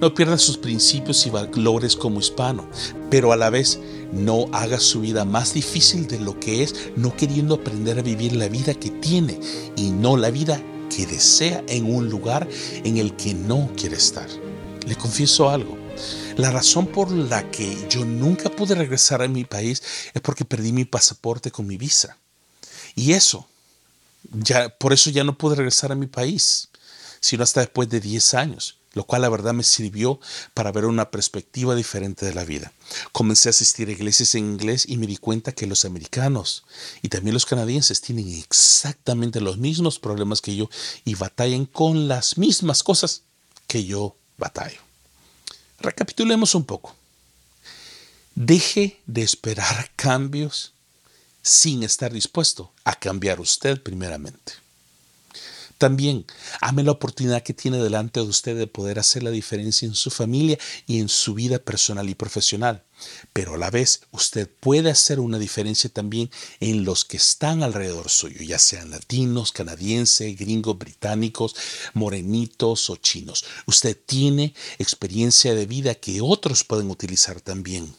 No 0.00 0.14
pierda 0.14 0.38
sus 0.38 0.56
principios 0.56 1.26
y 1.26 1.30
valores 1.30 1.94
como 1.94 2.20
hispano, 2.20 2.66
pero 3.10 3.32
a 3.32 3.36
la 3.36 3.50
vez 3.50 3.78
no 4.12 4.46
haga 4.52 4.80
su 4.80 5.02
vida 5.02 5.26
más 5.26 5.52
difícil 5.52 6.06
de 6.06 6.18
lo 6.18 6.40
que 6.40 6.62
es, 6.62 6.74
no 6.96 7.14
queriendo 7.14 7.56
aprender 7.56 7.98
a 7.98 8.02
vivir 8.02 8.34
la 8.34 8.48
vida 8.48 8.72
que 8.72 8.90
tiene 8.90 9.38
y 9.76 9.90
no 9.90 10.16
la 10.16 10.30
vida 10.30 10.62
que 10.94 11.06
desea 11.06 11.62
en 11.68 11.94
un 11.94 12.08
lugar 12.08 12.48
en 12.82 12.96
el 12.96 13.14
que 13.14 13.34
no 13.34 13.70
quiere 13.76 13.96
estar. 13.96 14.26
Le 14.86 14.96
confieso 14.96 15.50
algo. 15.50 15.76
La 16.40 16.50
razón 16.50 16.86
por 16.86 17.10
la 17.10 17.50
que 17.50 17.86
yo 17.90 18.06
nunca 18.06 18.48
pude 18.48 18.74
regresar 18.74 19.20
a 19.20 19.28
mi 19.28 19.44
país 19.44 19.82
es 20.14 20.22
porque 20.22 20.46
perdí 20.46 20.72
mi 20.72 20.86
pasaporte 20.86 21.50
con 21.50 21.66
mi 21.66 21.76
visa. 21.76 22.16
Y 22.94 23.12
eso, 23.12 23.46
por 24.78 24.94
eso 24.94 25.10
ya 25.10 25.22
no 25.22 25.36
pude 25.36 25.56
regresar 25.56 25.92
a 25.92 25.96
mi 25.96 26.06
país, 26.06 26.70
sino 27.20 27.42
hasta 27.42 27.60
después 27.60 27.90
de 27.90 28.00
10 28.00 28.34
años 28.34 28.78
lo 28.92 29.04
cual 29.04 29.22
la 29.22 29.28
verdad 29.28 29.52
me 29.52 29.62
sirvió 29.62 30.18
para 30.52 30.72
ver 30.72 30.84
una 30.84 31.12
perspectiva 31.12 31.76
diferente 31.76 32.26
de 32.26 32.34
la 32.34 32.42
vida. 32.42 32.72
Comencé 33.12 33.48
a 33.48 33.50
asistir 33.50 33.88
a 33.88 33.92
iglesias 33.92 34.34
en 34.34 34.46
inglés 34.46 34.84
y 34.88 34.96
me 34.96 35.06
di 35.06 35.16
cuenta 35.16 35.52
que 35.52 35.68
los 35.68 35.84
americanos 35.84 36.64
y 37.00 37.08
también 37.08 37.34
los 37.34 37.46
canadienses 37.46 38.00
tienen 38.00 38.28
exactamente 38.34 39.40
los 39.40 39.58
mismos 39.58 40.00
problemas 40.00 40.40
que 40.40 40.56
yo 40.56 40.68
y 41.04 41.14
batallan 41.14 41.66
con 41.66 42.08
las 42.08 42.36
mismas 42.36 42.82
cosas 42.82 43.22
que 43.68 43.84
yo 43.84 44.16
batallo. 44.38 44.89
Recapitulemos 45.80 46.54
un 46.54 46.64
poco. 46.64 46.94
Deje 48.34 49.00
de 49.06 49.22
esperar 49.22 49.90
cambios 49.96 50.72
sin 51.42 51.82
estar 51.82 52.12
dispuesto 52.12 52.72
a 52.84 52.94
cambiar 52.94 53.40
usted 53.40 53.82
primeramente. 53.82 54.52
También 55.80 56.26
ame 56.60 56.82
la 56.82 56.90
oportunidad 56.90 57.42
que 57.42 57.54
tiene 57.54 57.78
delante 57.78 58.20
de 58.20 58.26
usted 58.26 58.54
de 58.54 58.66
poder 58.66 58.98
hacer 58.98 59.22
la 59.22 59.30
diferencia 59.30 59.88
en 59.88 59.94
su 59.94 60.10
familia 60.10 60.58
y 60.86 61.00
en 61.00 61.08
su 61.08 61.32
vida 61.32 61.58
personal 61.58 62.06
y 62.10 62.14
profesional. 62.14 62.84
Pero 63.32 63.54
a 63.54 63.56
la 63.56 63.70
vez 63.70 64.02
usted 64.10 64.46
puede 64.46 64.90
hacer 64.90 65.20
una 65.20 65.38
diferencia 65.38 65.88
también 65.88 66.30
en 66.60 66.84
los 66.84 67.06
que 67.06 67.16
están 67.16 67.62
alrededor 67.62 68.10
suyo, 68.10 68.42
ya 68.42 68.58
sean 68.58 68.90
latinos, 68.90 69.52
canadienses, 69.52 70.36
gringos, 70.36 70.76
británicos, 70.76 71.56
morenitos 71.94 72.90
o 72.90 72.96
chinos. 72.96 73.46
Usted 73.64 73.96
tiene 74.04 74.52
experiencia 74.78 75.54
de 75.54 75.64
vida 75.64 75.94
que 75.94 76.20
otros 76.20 76.62
pueden 76.62 76.90
utilizar 76.90 77.40
también. 77.40 77.90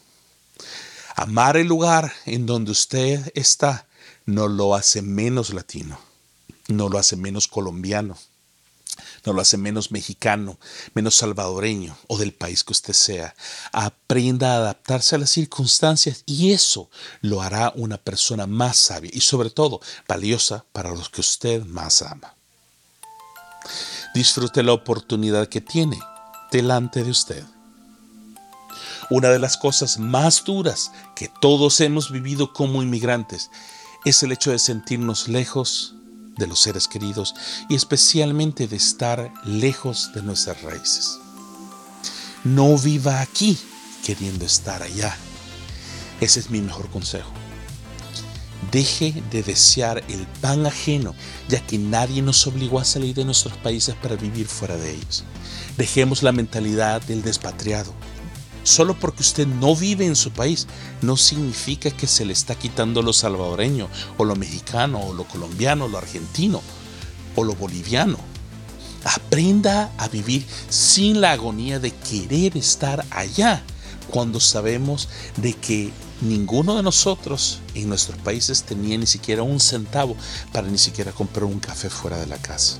Amar 1.16 1.56
el 1.56 1.66
lugar 1.66 2.12
en 2.26 2.46
donde 2.46 2.70
usted 2.70 3.32
está 3.34 3.88
no 4.24 4.46
lo 4.46 4.76
hace 4.76 5.02
menos 5.02 5.52
latino 5.52 6.11
no 6.68 6.88
lo 6.88 6.98
hace 6.98 7.16
menos 7.16 7.48
colombiano, 7.48 8.16
no 9.24 9.32
lo 9.32 9.40
hace 9.40 9.56
menos 9.56 9.90
mexicano, 9.90 10.58
menos 10.94 11.16
salvadoreño 11.16 11.96
o 12.08 12.18
del 12.18 12.32
país 12.32 12.64
que 12.64 12.72
usted 12.72 12.92
sea. 12.92 13.34
Aprenda 13.72 14.52
a 14.52 14.56
adaptarse 14.56 15.14
a 15.14 15.18
las 15.18 15.30
circunstancias 15.30 16.22
y 16.26 16.52
eso 16.52 16.90
lo 17.20 17.42
hará 17.42 17.72
una 17.76 17.98
persona 17.98 18.46
más 18.46 18.76
sabia 18.76 19.10
y 19.12 19.20
sobre 19.20 19.50
todo 19.50 19.80
valiosa 20.08 20.64
para 20.72 20.90
los 20.90 21.08
que 21.08 21.20
usted 21.20 21.64
más 21.64 22.02
ama. 22.02 22.34
Disfrute 24.14 24.62
la 24.62 24.72
oportunidad 24.72 25.48
que 25.48 25.60
tiene 25.60 25.98
delante 26.50 27.02
de 27.02 27.10
usted. 27.10 27.44
Una 29.10 29.28
de 29.28 29.38
las 29.38 29.56
cosas 29.56 29.98
más 29.98 30.44
duras 30.44 30.90
que 31.14 31.30
todos 31.40 31.80
hemos 31.80 32.10
vivido 32.10 32.52
como 32.52 32.82
inmigrantes 32.82 33.50
es 34.04 34.22
el 34.22 34.32
hecho 34.32 34.50
de 34.50 34.58
sentirnos 34.58 35.28
lejos 35.28 35.94
de 36.36 36.46
los 36.46 36.60
seres 36.60 36.88
queridos 36.88 37.34
y 37.68 37.74
especialmente 37.74 38.66
de 38.66 38.76
estar 38.76 39.32
lejos 39.44 40.10
de 40.14 40.22
nuestras 40.22 40.62
raíces. 40.62 41.18
No 42.44 42.76
viva 42.76 43.20
aquí 43.20 43.58
queriendo 44.04 44.44
estar 44.44 44.82
allá. 44.82 45.16
Ese 46.20 46.40
es 46.40 46.50
mi 46.50 46.60
mejor 46.60 46.88
consejo. 46.90 47.30
Deje 48.70 49.22
de 49.30 49.42
desear 49.42 50.04
el 50.08 50.26
pan 50.40 50.66
ajeno, 50.66 51.14
ya 51.48 51.60
que 51.66 51.78
nadie 51.78 52.22
nos 52.22 52.46
obligó 52.46 52.78
a 52.78 52.84
salir 52.84 53.14
de 53.14 53.24
nuestros 53.24 53.56
países 53.58 53.94
para 53.96 54.16
vivir 54.16 54.46
fuera 54.46 54.76
de 54.76 54.92
ellos. 54.92 55.24
Dejemos 55.76 56.22
la 56.22 56.32
mentalidad 56.32 57.02
del 57.02 57.22
despatriado, 57.22 57.92
Solo 58.64 58.98
porque 58.98 59.22
usted 59.22 59.46
no 59.46 59.74
vive 59.74 60.06
en 60.06 60.14
su 60.14 60.30
país 60.30 60.66
no 61.00 61.16
significa 61.16 61.90
que 61.90 62.06
se 62.06 62.24
le 62.24 62.32
está 62.32 62.54
quitando 62.54 63.02
lo 63.02 63.12
salvadoreño 63.12 63.88
o 64.18 64.24
lo 64.24 64.36
mexicano 64.36 65.00
o 65.00 65.12
lo 65.12 65.24
colombiano 65.24 65.86
o 65.86 65.88
lo 65.88 65.98
argentino 65.98 66.62
o 67.34 67.44
lo 67.44 67.54
boliviano. 67.54 68.18
Aprenda 69.04 69.90
a 69.98 70.06
vivir 70.06 70.46
sin 70.68 71.20
la 71.20 71.32
agonía 71.32 71.80
de 71.80 71.90
querer 71.90 72.56
estar 72.56 73.04
allá 73.10 73.64
cuando 74.10 74.38
sabemos 74.38 75.08
de 75.38 75.54
que 75.54 75.90
ninguno 76.20 76.76
de 76.76 76.84
nosotros 76.84 77.58
en 77.74 77.88
nuestros 77.88 78.18
países 78.18 78.62
tenía 78.62 78.96
ni 78.96 79.06
siquiera 79.06 79.42
un 79.42 79.58
centavo 79.58 80.14
para 80.52 80.68
ni 80.68 80.78
siquiera 80.78 81.10
comprar 81.10 81.44
un 81.44 81.58
café 81.58 81.90
fuera 81.90 82.16
de 82.16 82.26
la 82.26 82.36
casa. 82.36 82.78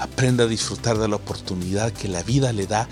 Aprenda 0.00 0.44
a 0.44 0.48
disfrutar 0.48 0.98
de 0.98 1.06
la 1.06 1.14
oportunidad 1.14 1.92
que 1.92 2.08
la 2.08 2.24
vida 2.24 2.52
le 2.52 2.66
da 2.66 2.88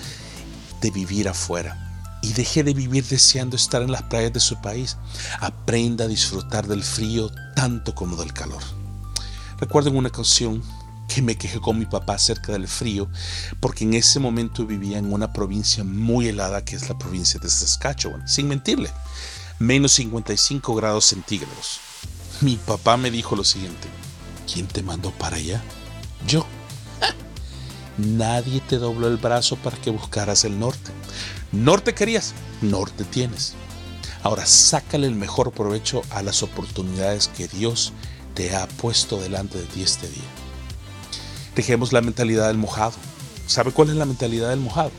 de 0.81 0.93
vivir 0.93 1.29
afuera 1.29 1.90
y 2.23 2.33
deje 2.33 2.63
de 2.63 2.75
vivir 2.75 3.05
deseando 3.07 3.57
estar 3.57 3.83
en 3.83 3.93
las 3.93 4.03
playas 4.03 4.33
de 4.33 4.41
su 4.41 4.61
país. 4.61 4.97
Aprenda 5.41 6.05
a 6.05 6.09
disfrutar 6.09 6.67
del 6.67 6.83
frío 6.83 7.31
tanto 7.55 7.95
como 7.95 8.17
del 8.17 8.33
calor. 8.33 8.63
Recuerdo 9.59 9.91
en 9.91 9.97
una 9.97 10.09
ocasión 10.09 10.63
que 11.13 11.23
me 11.23 11.37
quejé 11.37 11.61
con 11.61 11.79
mi 11.79 11.87
papá 11.87 12.15
acerca 12.15 12.53
del 12.53 12.69
frío, 12.69 13.09
porque 13.59 13.85
en 13.85 13.95
ese 13.95 14.21
momento 14.21 14.65
vivía 14.65 14.99
en 14.99 15.13
una 15.13 15.33
provincia 15.33 15.83
muy 15.83 16.29
helada 16.29 16.65
que 16.65 16.77
es 16.77 16.89
la 16.89 16.97
provincia 16.97 17.41
de 17.41 17.51
Saskatchewan, 17.51 18.29
sin 18.29 18.49
mentirle, 18.49 18.91
menos 19.59 19.93
55 19.93 20.75
grados 20.75 21.07
centígrados. 21.07 21.81
Mi 22.41 22.57
papá 22.57 22.97
me 22.97 23.11
dijo 23.11 23.35
lo 23.35 23.45
siguiente, 23.45 23.89
¿quién 24.51 24.67
te 24.67 24.83
mandó 24.83 25.11
para 25.11 25.37
allá? 25.37 25.63
Yo. 26.27 26.47
Nadie 27.99 28.61
te 28.61 28.79
dobló 28.79 29.09
el 29.09 29.17
brazo 29.17 29.57
para 29.57 29.77
que 29.77 29.91
buscaras 29.91 30.45
el 30.45 30.59
norte. 30.59 30.93
Norte 31.53 31.95
querías, 31.95 32.33
norte 32.63 33.03
tienes. 33.03 33.55
Ahora 34.23 34.47
sácale 34.47 35.09
el 35.09 35.17
mejor 35.17 35.51
provecho 35.51 36.03
a 36.11 36.23
las 36.23 36.45
oportunidades 36.45 37.27
que 37.27 37.49
Dios 37.49 37.93
te 38.35 38.55
ha 38.55 38.69
puesto 38.69 39.21
delante 39.21 39.59
de 39.59 39.65
ti 39.65 39.83
este 39.83 40.09
día. 40.09 40.29
Dejemos 41.57 41.93
la 41.93 42.03
mentalidad 42.03 42.47
del 42.47 42.57
mojado. 42.57 42.93
¿Sabe 43.49 43.73
cuál 43.73 43.91
es 43.91 43.97
la 43.97 44.05
mentalidad 44.05 44.51
del 44.51 44.61
mojado? 44.61 44.93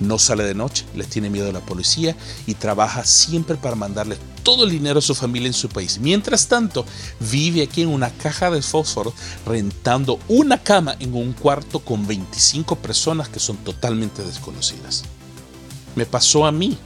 No 0.00 0.18
sale 0.18 0.44
de 0.44 0.54
noche, 0.54 0.86
le 0.94 1.04
tiene 1.04 1.28
miedo 1.28 1.50
a 1.50 1.52
la 1.52 1.60
policía 1.60 2.16
y 2.46 2.54
trabaja 2.54 3.04
siempre 3.04 3.56
para 3.56 3.76
mandarle 3.76 4.16
todo 4.42 4.64
el 4.64 4.70
dinero 4.70 5.00
a 5.00 5.02
su 5.02 5.14
familia 5.14 5.48
en 5.48 5.52
su 5.52 5.68
país. 5.68 5.98
Mientras 5.98 6.48
tanto, 6.48 6.86
vive 7.30 7.62
aquí 7.62 7.82
en 7.82 7.88
una 7.88 8.08
caja 8.08 8.50
de 8.50 8.62
fósforo 8.62 9.12
rentando 9.44 10.18
una 10.28 10.62
cama 10.62 10.96
en 10.98 11.14
un 11.14 11.34
cuarto 11.34 11.80
con 11.80 12.06
25 12.06 12.76
personas 12.76 13.28
que 13.28 13.38
son 13.38 13.58
totalmente 13.58 14.22
desconocidas. 14.22 15.04
Me 15.96 16.06
pasó 16.06 16.46
a 16.46 16.52
mí. 16.52 16.78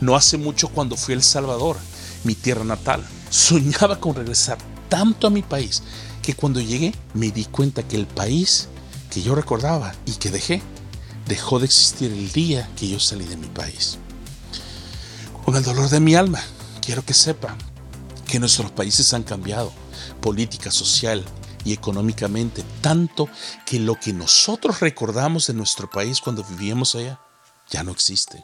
No 0.00 0.16
hace 0.16 0.38
mucho 0.38 0.68
cuando 0.68 0.96
fui 0.96 1.12
a 1.12 1.16
El 1.16 1.22
Salvador, 1.22 1.76
mi 2.24 2.34
tierra 2.34 2.64
natal. 2.64 3.06
Soñaba 3.30 4.00
con 4.00 4.14
regresar 4.14 4.58
tanto 4.88 5.26
a 5.26 5.30
mi 5.30 5.42
país 5.42 5.82
que 6.22 6.34
cuando 6.34 6.60
llegué 6.60 6.94
me 7.14 7.30
di 7.30 7.44
cuenta 7.44 7.82
que 7.82 7.96
el 7.96 8.06
país 8.06 8.68
que 9.10 9.22
yo 9.22 9.34
recordaba 9.34 9.94
y 10.04 10.12
que 10.12 10.30
dejé 10.30 10.62
dejó 11.26 11.58
de 11.58 11.66
existir 11.66 12.12
el 12.12 12.32
día 12.32 12.68
que 12.76 12.88
yo 12.88 12.98
salí 12.98 13.24
de 13.24 13.36
mi 13.36 13.46
país. 13.46 13.98
Con 15.44 15.56
el 15.56 15.62
dolor 15.62 15.88
de 15.88 16.00
mi 16.00 16.14
alma, 16.14 16.40
quiero 16.84 17.04
que 17.04 17.14
sepa 17.14 17.56
que 18.26 18.40
nuestros 18.40 18.70
países 18.72 19.14
han 19.14 19.22
cambiado, 19.22 19.72
política, 20.20 20.70
social 20.70 21.24
y 21.64 21.72
económicamente, 21.72 22.64
tanto 22.80 23.28
que 23.64 23.78
lo 23.78 23.94
que 23.94 24.12
nosotros 24.12 24.80
recordamos 24.80 25.46
de 25.46 25.54
nuestro 25.54 25.88
país 25.88 26.20
cuando 26.20 26.44
vivíamos 26.44 26.94
allá 26.94 27.20
ya 27.70 27.82
no 27.82 27.92
existe. 27.92 28.42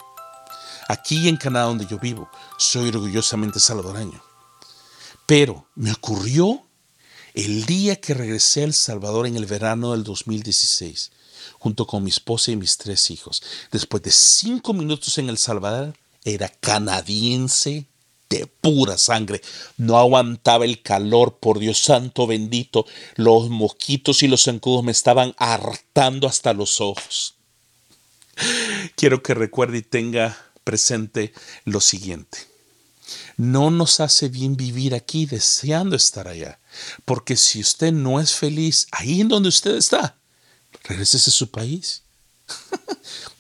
Aquí 0.89 1.29
en 1.29 1.37
Canadá 1.37 1.67
donde 1.67 1.87
yo 1.87 1.99
vivo, 1.99 2.31
soy 2.59 2.89
orgullosamente 2.89 3.59
salvadoreño. 3.59 4.23
Pero 5.27 5.67
me 5.75 5.93
ocurrió 5.93 6.65
el 7.35 7.67
día 7.67 8.01
que 8.01 8.15
regresé 8.15 8.63
a 8.63 8.65
El 8.65 8.75
Salvador 8.75 9.27
en 9.27 9.37
el 9.37 9.47
verano 9.47 9.93
del 9.93 10.05
2016, 10.05 11.11
junto 11.59 11.87
con 11.87 12.05
mi 12.05 12.11
esposa 12.11 12.53
y 12.53 12.57
mis 12.57 12.79
tres 12.79 13.11
hijos. 13.11 13.43
Después 13.73 14.03
de 14.05 14.13
cinco 14.13 14.73
minutos 14.73 15.19
en 15.19 15.29
El 15.29 15.39
Salvador, 15.39 15.95
era 16.25 16.49
canadiense 16.49 17.87
de 18.31 18.47
pura 18.47 18.97
sangre. 18.97 19.43
No 19.77 19.99
aguantaba 19.99 20.65
el 20.65 20.83
calor, 20.83 21.39
por 21.39 21.59
Dios 21.59 21.79
santo 21.79 22.27
bendito. 22.27 22.87
Los 23.17 23.51
mosquitos 23.51 24.23
y 24.23 24.29
los 24.29 24.45
zancudos 24.45 24.85
me 24.85 24.93
estaban 24.93 25.35
hartando 25.39 26.29
hasta 26.29 26.53
los 26.53 26.81
ojos 26.81 27.37
quiero 28.97 29.23
que 29.23 29.35
recuerde 29.35 29.79
y 29.79 29.83
tenga 29.83 30.37
presente 30.65 31.33
lo 31.65 31.81
siguiente. 31.81 32.39
No 33.37 33.71
nos 33.71 34.01
hace 34.01 34.29
bien 34.29 34.57
vivir 34.57 34.95
aquí 34.95 35.27
deseando 35.27 35.95
estar 35.95 36.27
allá, 36.27 36.59
porque 37.05 37.37
si 37.37 37.61
usted 37.61 37.93
no 37.93 38.21
es 38.21 38.35
feliz 38.35 38.89
ahí 38.91 39.21
en 39.21 39.29
donde 39.29 39.51
usted 39.51 39.77
está, 39.77 40.17
regrese 40.83 41.19
a 41.19 41.21
su 41.21 41.51
país. 41.51 42.03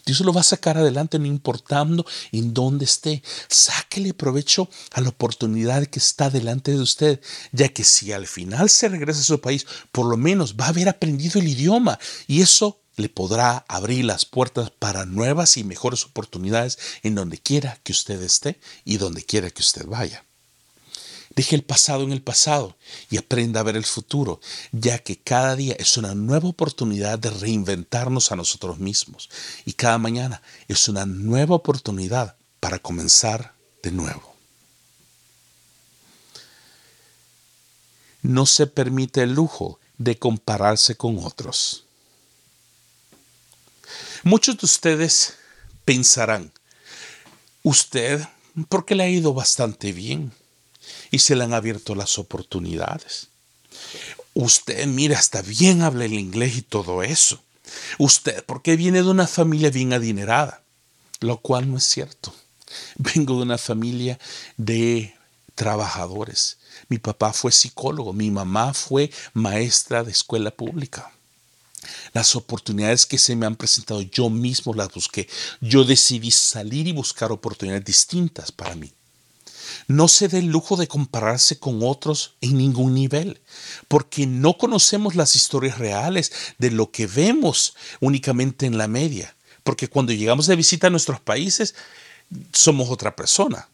Dios 0.06 0.20
lo 0.20 0.32
va 0.32 0.42
a 0.42 0.44
sacar 0.44 0.78
adelante 0.78 1.18
no 1.18 1.26
importando 1.26 2.06
en 2.30 2.54
dónde 2.54 2.84
esté. 2.84 3.24
Sáquele 3.48 4.14
provecho 4.14 4.68
a 4.92 5.00
la 5.00 5.08
oportunidad 5.08 5.84
que 5.86 5.98
está 5.98 6.30
delante 6.30 6.70
de 6.70 6.78
usted, 6.78 7.20
ya 7.50 7.68
que 7.70 7.82
si 7.82 8.12
al 8.12 8.28
final 8.28 8.70
se 8.70 8.88
regresa 8.88 9.20
a 9.20 9.24
su 9.24 9.40
país, 9.40 9.66
por 9.90 10.06
lo 10.06 10.16
menos 10.16 10.54
va 10.54 10.66
a 10.66 10.68
haber 10.68 10.88
aprendido 10.88 11.40
el 11.40 11.48
idioma 11.48 11.98
y 12.28 12.40
eso 12.40 12.80
le 12.96 13.08
podrá 13.08 13.64
abrir 13.68 14.04
las 14.04 14.24
puertas 14.24 14.70
para 14.70 15.04
nuevas 15.04 15.56
y 15.56 15.64
mejores 15.64 16.04
oportunidades 16.04 16.78
en 17.02 17.14
donde 17.14 17.38
quiera 17.38 17.78
que 17.82 17.92
usted 17.92 18.20
esté 18.22 18.58
y 18.84 18.96
donde 18.96 19.24
quiera 19.24 19.50
que 19.50 19.62
usted 19.62 19.86
vaya. 19.86 20.24
Deje 21.34 21.54
el 21.54 21.64
pasado 21.64 22.02
en 22.02 22.12
el 22.12 22.22
pasado 22.22 22.78
y 23.10 23.18
aprenda 23.18 23.60
a 23.60 23.62
ver 23.62 23.76
el 23.76 23.84
futuro, 23.84 24.40
ya 24.72 24.98
que 24.98 25.18
cada 25.18 25.54
día 25.54 25.76
es 25.78 25.98
una 25.98 26.14
nueva 26.14 26.48
oportunidad 26.48 27.18
de 27.18 27.28
reinventarnos 27.28 28.32
a 28.32 28.36
nosotros 28.36 28.78
mismos 28.78 29.28
y 29.66 29.74
cada 29.74 29.98
mañana 29.98 30.40
es 30.66 30.88
una 30.88 31.04
nueva 31.04 31.56
oportunidad 31.56 32.36
para 32.58 32.78
comenzar 32.78 33.54
de 33.82 33.90
nuevo. 33.90 34.34
No 38.22 38.46
se 38.46 38.66
permite 38.66 39.22
el 39.22 39.34
lujo 39.34 39.78
de 39.98 40.18
compararse 40.18 40.96
con 40.96 41.18
otros. 41.22 41.85
Muchos 44.22 44.58
de 44.58 44.66
ustedes 44.66 45.34
pensarán, 45.84 46.52
usted, 47.62 48.26
porque 48.68 48.94
le 48.94 49.04
ha 49.04 49.08
ido 49.08 49.34
bastante 49.34 49.92
bien 49.92 50.32
y 51.10 51.18
se 51.20 51.36
le 51.36 51.44
han 51.44 51.54
abierto 51.54 51.94
las 51.94 52.18
oportunidades. 52.18 53.28
Usted, 54.34 54.86
mira, 54.86 55.18
hasta 55.18 55.42
bien 55.42 55.82
habla 55.82 56.04
el 56.04 56.14
inglés 56.14 56.56
y 56.56 56.62
todo 56.62 57.02
eso. 57.02 57.42
Usted, 57.98 58.44
porque 58.44 58.76
viene 58.76 59.02
de 59.02 59.10
una 59.10 59.26
familia 59.26 59.70
bien 59.70 59.92
adinerada, 59.92 60.62
lo 61.20 61.38
cual 61.38 61.70
no 61.70 61.78
es 61.78 61.84
cierto. 61.84 62.34
Vengo 62.96 63.36
de 63.36 63.42
una 63.42 63.58
familia 63.58 64.18
de 64.56 65.14
trabajadores. 65.54 66.58
Mi 66.88 66.98
papá 66.98 67.32
fue 67.32 67.50
psicólogo, 67.50 68.12
mi 68.12 68.30
mamá 68.30 68.74
fue 68.74 69.10
maestra 69.32 70.04
de 70.04 70.12
escuela 70.12 70.50
pública. 70.50 71.10
Las 72.12 72.34
oportunidades 72.36 73.06
que 73.06 73.18
se 73.18 73.36
me 73.36 73.46
han 73.46 73.56
presentado, 73.56 74.00
yo 74.02 74.30
mismo 74.30 74.74
las 74.74 74.92
busqué. 74.92 75.28
Yo 75.60 75.84
decidí 75.84 76.30
salir 76.30 76.86
y 76.86 76.92
buscar 76.92 77.32
oportunidades 77.32 77.84
distintas 77.84 78.52
para 78.52 78.74
mí. 78.74 78.92
No 79.88 80.08
se 80.08 80.28
dé 80.28 80.38
el 80.38 80.46
lujo 80.46 80.76
de 80.76 80.88
compararse 80.88 81.58
con 81.58 81.80
otros 81.82 82.34
en 82.40 82.56
ningún 82.56 82.94
nivel, 82.94 83.40
porque 83.88 84.26
no 84.26 84.58
conocemos 84.58 85.14
las 85.14 85.36
historias 85.36 85.78
reales 85.78 86.32
de 86.58 86.70
lo 86.70 86.90
que 86.90 87.06
vemos 87.06 87.74
únicamente 88.00 88.66
en 88.66 88.78
la 88.78 88.88
media. 88.88 89.34
Porque 89.62 89.88
cuando 89.88 90.12
llegamos 90.12 90.46
de 90.46 90.56
visita 90.56 90.86
a 90.86 90.90
nuestros 90.90 91.20
países, 91.20 91.74
somos 92.52 92.90
otra 92.90 93.14
persona. 93.16 93.68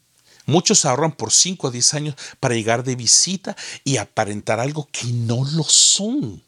Muchos 0.47 0.85
ahorran 0.85 1.13
por 1.13 1.33
5 1.33 1.69
a 1.69 1.71
10 1.71 1.95
años 1.95 2.15
para 2.41 2.55
llegar 2.55 2.83
de 2.83 2.97
visita 2.97 3.57
y 3.85 3.99
aparentar 3.99 4.59
algo 4.59 4.89
que 4.91 5.07
no 5.07 5.45
lo 5.45 5.65
son. 5.65 6.43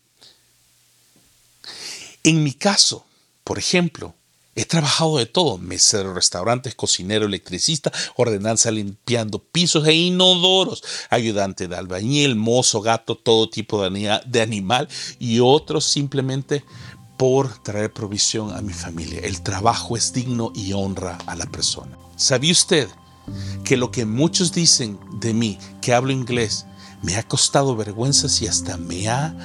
En 2.24 2.42
mi 2.42 2.54
caso, 2.54 3.04
por 3.44 3.58
ejemplo, 3.58 4.14
he 4.54 4.64
trabajado 4.64 5.18
de 5.18 5.26
todo, 5.26 5.58
mesero, 5.58 6.14
restaurantes, 6.14 6.74
cocinero, 6.74 7.26
electricista, 7.26 7.92
ordenanza 8.16 8.70
limpiando 8.70 9.40
pisos 9.40 9.86
e 9.86 9.92
inodoros, 9.92 10.82
ayudante 11.10 11.68
de 11.68 11.76
albañil, 11.76 12.34
mozo, 12.34 12.80
gato, 12.80 13.14
todo 13.14 13.50
tipo 13.50 13.86
de, 13.88 14.40
animal 14.40 14.88
y 15.18 15.40
otros 15.40 15.84
simplemente 15.84 16.64
por 17.18 17.62
traer 17.62 17.92
provisión 17.92 18.56
a 18.56 18.62
mi 18.62 18.72
familia. 18.72 19.20
El 19.20 19.42
trabajo 19.42 19.94
es 19.94 20.14
digno 20.14 20.50
y 20.54 20.72
honra 20.72 21.18
a 21.26 21.36
la 21.36 21.44
persona. 21.44 21.98
¿Sabía 22.16 22.52
usted 22.52 22.88
que 23.64 23.76
lo 23.76 23.90
que 23.90 24.06
muchos 24.06 24.52
dicen 24.52 24.98
de 25.20 25.34
mí, 25.34 25.58
que 25.82 25.92
hablo 25.92 26.10
inglés, 26.10 26.64
me 27.02 27.16
ha 27.16 27.22
costado 27.22 27.76
vergüenzas 27.76 28.40
y 28.40 28.46
hasta 28.46 28.78
me 28.78 29.10
ha 29.10 29.36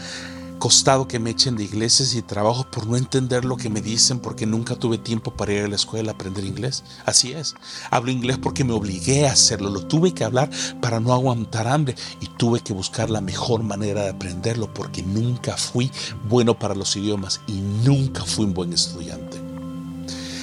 costado 0.60 1.08
que 1.08 1.20
me 1.20 1.32
echen 1.32 1.56
de 1.56 1.64
iglesias 1.64 2.14
y 2.14 2.22
trabajos 2.22 2.66
por 2.66 2.86
no 2.86 2.98
entender 2.98 3.46
lo 3.46 3.56
que 3.58 3.70
me 3.70 3.82
dicen 3.82 4.20
porque 4.20 4.46
nunca 4.46 4.76
tuve 4.76 4.98
tiempo 4.98 5.32
para 5.32 5.54
ir 5.54 5.64
a 5.64 5.68
la 5.68 5.76
escuela 5.76 6.12
a 6.12 6.14
aprender 6.16 6.44
inglés. 6.44 6.84
Así 7.06 7.32
es. 7.32 7.56
Hablo 7.90 8.12
inglés 8.12 8.38
porque 8.38 8.64
me 8.66 8.74
obligué 8.74 9.28
a 9.28 9.32
hacerlo. 9.32 9.70
Lo 9.70 9.88
tuve 9.88 10.14
que 10.14 10.26
hablar 10.26 10.50
para 10.82 11.00
no 11.00 11.14
aguantar 11.14 11.68
hambre 11.68 11.96
y 12.20 12.28
tuve 12.28 12.60
que 12.60 12.74
buscar 12.74 13.10
la 13.10 13.22
mejor 13.22 13.64
manera 13.64 14.04
de 14.04 14.10
aprenderlo 14.10 14.72
porque 14.74 15.02
nunca 15.02 15.58
fui 15.58 15.92
bueno 16.28 16.60
para 16.60 16.76
los 16.76 16.96
idiomas 16.96 17.42
y 17.48 17.54
nunca 17.54 18.24
fui 18.26 18.46
un 18.46 18.54
buen 18.54 18.74
estudiante. 18.74 19.42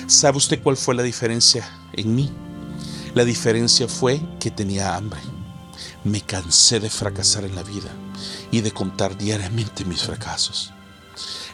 ¿Sabe 0.07 0.39
usted 0.39 0.63
cuál 0.63 0.77
fue 0.77 0.95
la 0.95 1.03
diferencia 1.03 1.69
en 1.93 2.15
mí? 2.15 2.33
La 3.15 3.25
diferencia 3.25 3.87
fue 3.87 4.21
que 4.41 4.51
tenía 4.51 4.97
hambre. 4.97 5.21
Me 6.05 6.23
cansé 6.23 6.81
de 6.81 6.89
fracasar 6.89 7.45
en 7.45 7.55
la 7.55 7.63
vida 7.63 7.91
y 8.51 8.61
de 8.61 8.73
contar 8.73 9.17
diariamente 9.17 9.85
mis 9.85 10.03
fracasos. 10.03 10.73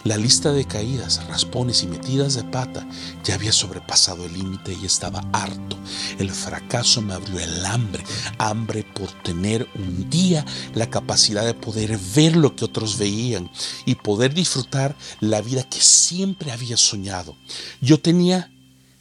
La 0.04 0.16
lista 0.16 0.52
de 0.52 0.64
caídas, 0.64 1.24
raspones 1.28 1.84
y 1.84 1.86
metidas 1.86 2.34
de 2.34 2.42
pata 2.42 2.84
ya 3.22 3.34
había 3.34 3.52
sobrepasado 3.52 4.24
el 4.24 4.32
límite 4.32 4.76
y 4.80 4.84
estaba 4.84 5.24
harto. 5.32 5.78
El 6.18 6.30
fracaso 6.30 7.00
me 7.02 7.14
abrió 7.14 7.38
el 7.38 7.64
hambre, 7.64 8.02
hambre 8.38 8.82
por 8.82 9.12
tener 9.22 9.68
un 9.76 10.10
día 10.10 10.44
la 10.74 10.90
capacidad 10.90 11.46
de 11.46 11.54
poder 11.54 11.96
ver 12.16 12.34
lo 12.34 12.56
que 12.56 12.64
otros 12.64 12.98
veían 12.98 13.48
y 13.86 13.94
poder 13.94 14.34
disfrutar 14.34 14.96
la 15.20 15.40
vida 15.40 15.62
que 15.62 15.80
siempre 15.80 16.50
había 16.50 16.76
soñado. 16.76 17.36
Yo 17.80 18.00
tenía 18.00 18.51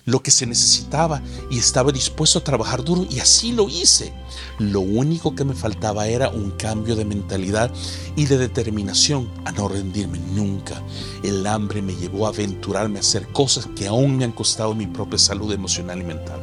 lo 0.05 0.21
que 0.23 0.31
se 0.31 0.45
necesitaba 0.45 1.21
y 1.49 1.59
estaba 1.59 1.91
dispuesto 1.91 2.39
a 2.39 2.43
trabajar 2.43 2.83
duro 2.83 3.05
y 3.09 3.19
así 3.19 3.51
lo 3.51 3.69
hice. 3.69 4.13
Lo 4.59 4.81
único 4.81 5.35
que 5.35 5.43
me 5.43 5.53
faltaba 5.53 6.07
era 6.07 6.29
un 6.29 6.51
cambio 6.51 6.95
de 6.95 7.05
mentalidad 7.05 7.71
y 8.15 8.25
de 8.25 8.37
determinación 8.37 9.29
a 9.45 9.51
no 9.51 9.67
rendirme 9.67 10.19
nunca. 10.33 10.81
El 11.23 11.45
hambre 11.47 11.81
me 11.81 11.95
llevó 11.95 12.25
a 12.25 12.29
aventurarme 12.29 12.97
a 12.97 13.01
hacer 13.01 13.27
cosas 13.27 13.67
que 13.75 13.87
aún 13.87 14.17
me 14.17 14.25
han 14.25 14.31
costado 14.31 14.73
mi 14.73 14.87
propia 14.87 15.19
salud 15.19 15.51
emocional 15.51 15.99
y 15.99 16.05
mental. 16.05 16.41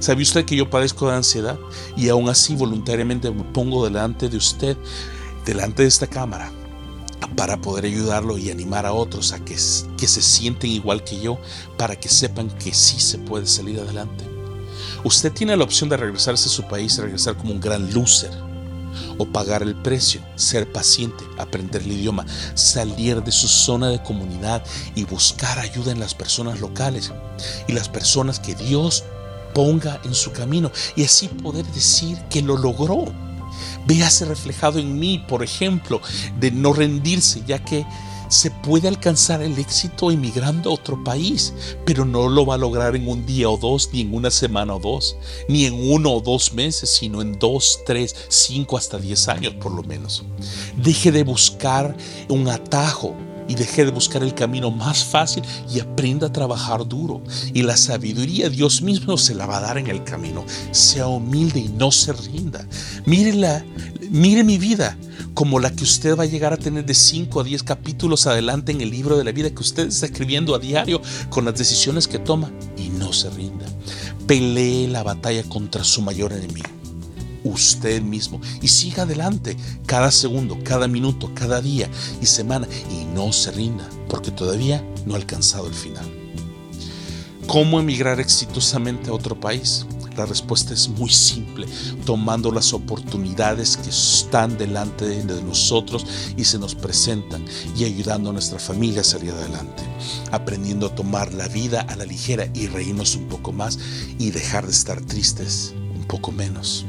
¿Sabe 0.00 0.22
usted 0.22 0.44
que 0.44 0.56
yo 0.56 0.70
padezco 0.70 1.08
de 1.08 1.16
ansiedad 1.16 1.58
y 1.96 2.08
aún 2.08 2.28
así 2.28 2.54
voluntariamente 2.54 3.30
me 3.30 3.42
pongo 3.42 3.84
delante 3.84 4.28
de 4.28 4.36
usted, 4.36 4.76
delante 5.44 5.82
de 5.82 5.88
esta 5.88 6.06
cámara, 6.06 6.52
para 7.36 7.60
poder 7.60 7.84
ayudarlo 7.84 8.38
y 8.38 8.50
animar 8.50 8.86
a 8.86 8.92
otros 8.92 9.32
a 9.32 9.44
que, 9.44 9.56
se 9.56 10.22
sienten 10.22 10.70
igual 10.70 11.04
que 11.04 11.20
yo, 11.20 11.38
para 11.76 11.96
que 11.96 12.08
sepan 12.08 12.48
que 12.50 12.74
sí 12.74 13.00
se 13.00 13.18
puede 13.18 13.46
salir 13.46 13.80
adelante. 13.80 14.24
Usted 15.04 15.32
tiene 15.32 15.56
la 15.56 15.64
opción 15.64 15.88
de 15.88 15.96
regresarse 15.96 16.48
a 16.48 16.52
su 16.52 16.64
país 16.64 16.98
y 16.98 17.02
regresar 17.02 17.36
como 17.36 17.52
un 17.52 17.60
gran 17.60 17.92
loser, 17.92 18.32
o 19.18 19.26
pagar 19.26 19.62
el 19.62 19.76
precio, 19.76 20.20
ser 20.36 20.70
paciente, 20.72 21.24
aprender 21.38 21.82
el 21.82 21.92
idioma, 21.92 22.26
salir 22.54 23.22
de 23.22 23.32
su 23.32 23.48
zona 23.48 23.88
de 23.88 24.02
comunidad 24.02 24.64
y 24.94 25.04
buscar 25.04 25.58
ayuda 25.58 25.92
en 25.92 26.00
las 26.00 26.14
personas 26.14 26.60
locales 26.60 27.12
y 27.66 27.72
las 27.72 27.88
personas 27.88 28.40
que 28.40 28.54
Dios 28.54 29.04
ponga 29.54 30.00
en 30.04 30.14
su 30.14 30.32
camino 30.32 30.70
y 30.96 31.04
así 31.04 31.28
poder 31.28 31.66
decir 31.66 32.18
que 32.30 32.42
lo 32.42 32.56
logró. 32.56 33.12
Véase 33.88 34.26
reflejado 34.26 34.78
en 34.78 34.98
mí, 34.98 35.24
por 35.26 35.42
ejemplo, 35.42 36.02
de 36.38 36.50
no 36.50 36.74
rendirse, 36.74 37.42
ya 37.46 37.64
que 37.64 37.86
se 38.28 38.50
puede 38.50 38.86
alcanzar 38.86 39.40
el 39.40 39.58
éxito 39.58 40.10
emigrando 40.10 40.68
a 40.68 40.74
otro 40.74 41.02
país, 41.02 41.54
pero 41.86 42.04
no 42.04 42.28
lo 42.28 42.44
va 42.44 42.56
a 42.56 42.58
lograr 42.58 42.94
en 42.94 43.08
un 43.08 43.24
día 43.24 43.48
o 43.48 43.56
dos, 43.56 43.88
ni 43.92 44.02
en 44.02 44.14
una 44.14 44.30
semana 44.30 44.74
o 44.74 44.78
dos, 44.78 45.16
ni 45.48 45.64
en 45.64 45.72
uno 45.90 46.12
o 46.12 46.20
dos 46.20 46.52
meses, 46.52 46.90
sino 46.90 47.22
en 47.22 47.38
dos, 47.38 47.80
tres, 47.86 48.14
cinco, 48.28 48.76
hasta 48.76 48.98
diez 48.98 49.26
años 49.28 49.54
por 49.54 49.72
lo 49.72 49.82
menos. 49.82 50.22
Deje 50.76 51.10
de 51.10 51.24
buscar 51.24 51.96
un 52.28 52.48
atajo 52.48 53.16
y 53.48 53.54
deje 53.54 53.84
de 53.84 53.90
buscar 53.90 54.22
el 54.22 54.34
camino 54.34 54.70
más 54.70 55.04
fácil 55.04 55.42
y 55.72 55.80
aprenda 55.80 56.28
a 56.28 56.32
trabajar 56.32 56.86
duro. 56.86 57.22
Y 57.52 57.62
la 57.62 57.76
sabiduría 57.76 58.48
Dios 58.48 58.82
mismo 58.82 59.16
se 59.16 59.34
la 59.34 59.46
va 59.46 59.58
a 59.58 59.62
dar 59.62 59.78
en 59.78 59.88
el 59.88 60.04
camino. 60.04 60.44
Sea 60.70 61.06
humilde 61.06 61.60
y 61.60 61.68
no 61.68 61.90
se 61.90 62.12
rinda. 62.12 62.66
Mire, 63.06 63.64
mire 64.10 64.44
mi 64.44 64.58
vida 64.58 64.96
como 65.34 65.60
la 65.60 65.70
que 65.70 65.84
usted 65.84 66.16
va 66.16 66.24
a 66.24 66.26
llegar 66.26 66.52
a 66.52 66.56
tener 66.56 66.84
de 66.84 66.94
5 66.94 67.40
a 67.40 67.44
10 67.44 67.62
capítulos 67.62 68.26
adelante 68.26 68.72
en 68.72 68.80
el 68.80 68.90
libro 68.90 69.16
de 69.16 69.24
la 69.24 69.32
vida 69.32 69.50
que 69.50 69.60
usted 69.60 69.88
está 69.88 70.06
escribiendo 70.06 70.54
a 70.54 70.58
diario 70.58 71.00
con 71.30 71.44
las 71.44 71.56
decisiones 71.56 72.08
que 72.08 72.18
toma 72.18 72.50
y 72.76 72.88
no 72.88 73.12
se 73.12 73.30
rinda. 73.30 73.66
Pelee 74.26 74.88
la 74.88 75.02
batalla 75.02 75.44
contra 75.44 75.84
su 75.84 76.02
mayor 76.02 76.32
enemigo 76.32 76.77
usted 77.44 78.02
mismo 78.02 78.40
y 78.60 78.68
siga 78.68 79.04
adelante 79.04 79.56
cada 79.86 80.10
segundo, 80.10 80.58
cada 80.64 80.88
minuto, 80.88 81.30
cada 81.34 81.60
día 81.60 81.88
y 82.20 82.26
semana 82.26 82.68
y 82.90 83.04
no 83.14 83.32
se 83.32 83.50
rinda 83.50 83.88
porque 84.08 84.30
todavía 84.30 84.84
no 85.06 85.14
ha 85.14 85.18
alcanzado 85.18 85.66
el 85.66 85.74
final. 85.74 86.06
¿Cómo 87.46 87.80
emigrar 87.80 88.20
exitosamente 88.20 89.08
a 89.08 89.14
otro 89.14 89.38
país? 89.38 89.86
La 90.18 90.26
respuesta 90.26 90.74
es 90.74 90.88
muy 90.88 91.10
simple, 91.10 91.66
tomando 92.04 92.50
las 92.50 92.72
oportunidades 92.72 93.76
que 93.76 93.88
están 93.88 94.58
delante 94.58 95.06
de 95.06 95.42
nosotros 95.42 96.04
y 96.36 96.42
se 96.44 96.58
nos 96.58 96.74
presentan 96.74 97.44
y 97.76 97.84
ayudando 97.84 98.30
a 98.30 98.32
nuestra 98.32 98.58
familia 98.58 99.02
a 99.02 99.04
salir 99.04 99.30
adelante, 99.30 99.84
aprendiendo 100.32 100.88
a 100.88 100.94
tomar 100.94 101.32
la 101.32 101.46
vida 101.46 101.82
a 101.82 101.94
la 101.94 102.04
ligera 102.04 102.50
y 102.52 102.66
reírnos 102.66 103.14
un 103.14 103.28
poco 103.28 103.52
más 103.52 103.78
y 104.18 104.32
dejar 104.32 104.66
de 104.66 104.72
estar 104.72 105.00
tristes 105.00 105.72
un 105.94 106.04
poco 106.04 106.32
menos 106.32 106.84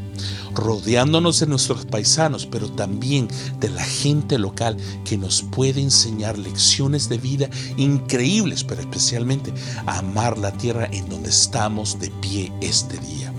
rodeándonos 0.53 1.39
de 1.39 1.47
nuestros 1.47 1.85
paisanos, 1.85 2.45
pero 2.45 2.71
también 2.71 3.27
de 3.59 3.69
la 3.69 3.83
gente 3.83 4.37
local 4.37 4.77
que 5.05 5.17
nos 5.17 5.41
puede 5.41 5.81
enseñar 5.81 6.37
lecciones 6.37 7.09
de 7.09 7.17
vida 7.17 7.49
increíbles, 7.77 8.63
pero 8.63 8.81
especialmente 8.81 9.53
amar 9.85 10.37
la 10.37 10.51
tierra 10.51 10.87
en 10.91 11.09
donde 11.09 11.29
estamos 11.29 11.99
de 11.99 12.09
pie 12.21 12.51
este 12.61 12.97
día. 12.97 13.33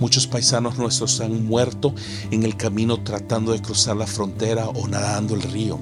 Muchos 0.00 0.26
paisanos 0.26 0.76
nuestros 0.76 1.20
han 1.20 1.46
muerto 1.46 1.94
en 2.30 2.42
el 2.42 2.56
camino 2.56 3.02
tratando 3.02 3.52
de 3.52 3.62
cruzar 3.62 3.96
la 3.96 4.06
frontera 4.06 4.68
o 4.68 4.86
nadando 4.86 5.34
el 5.34 5.42
río, 5.42 5.78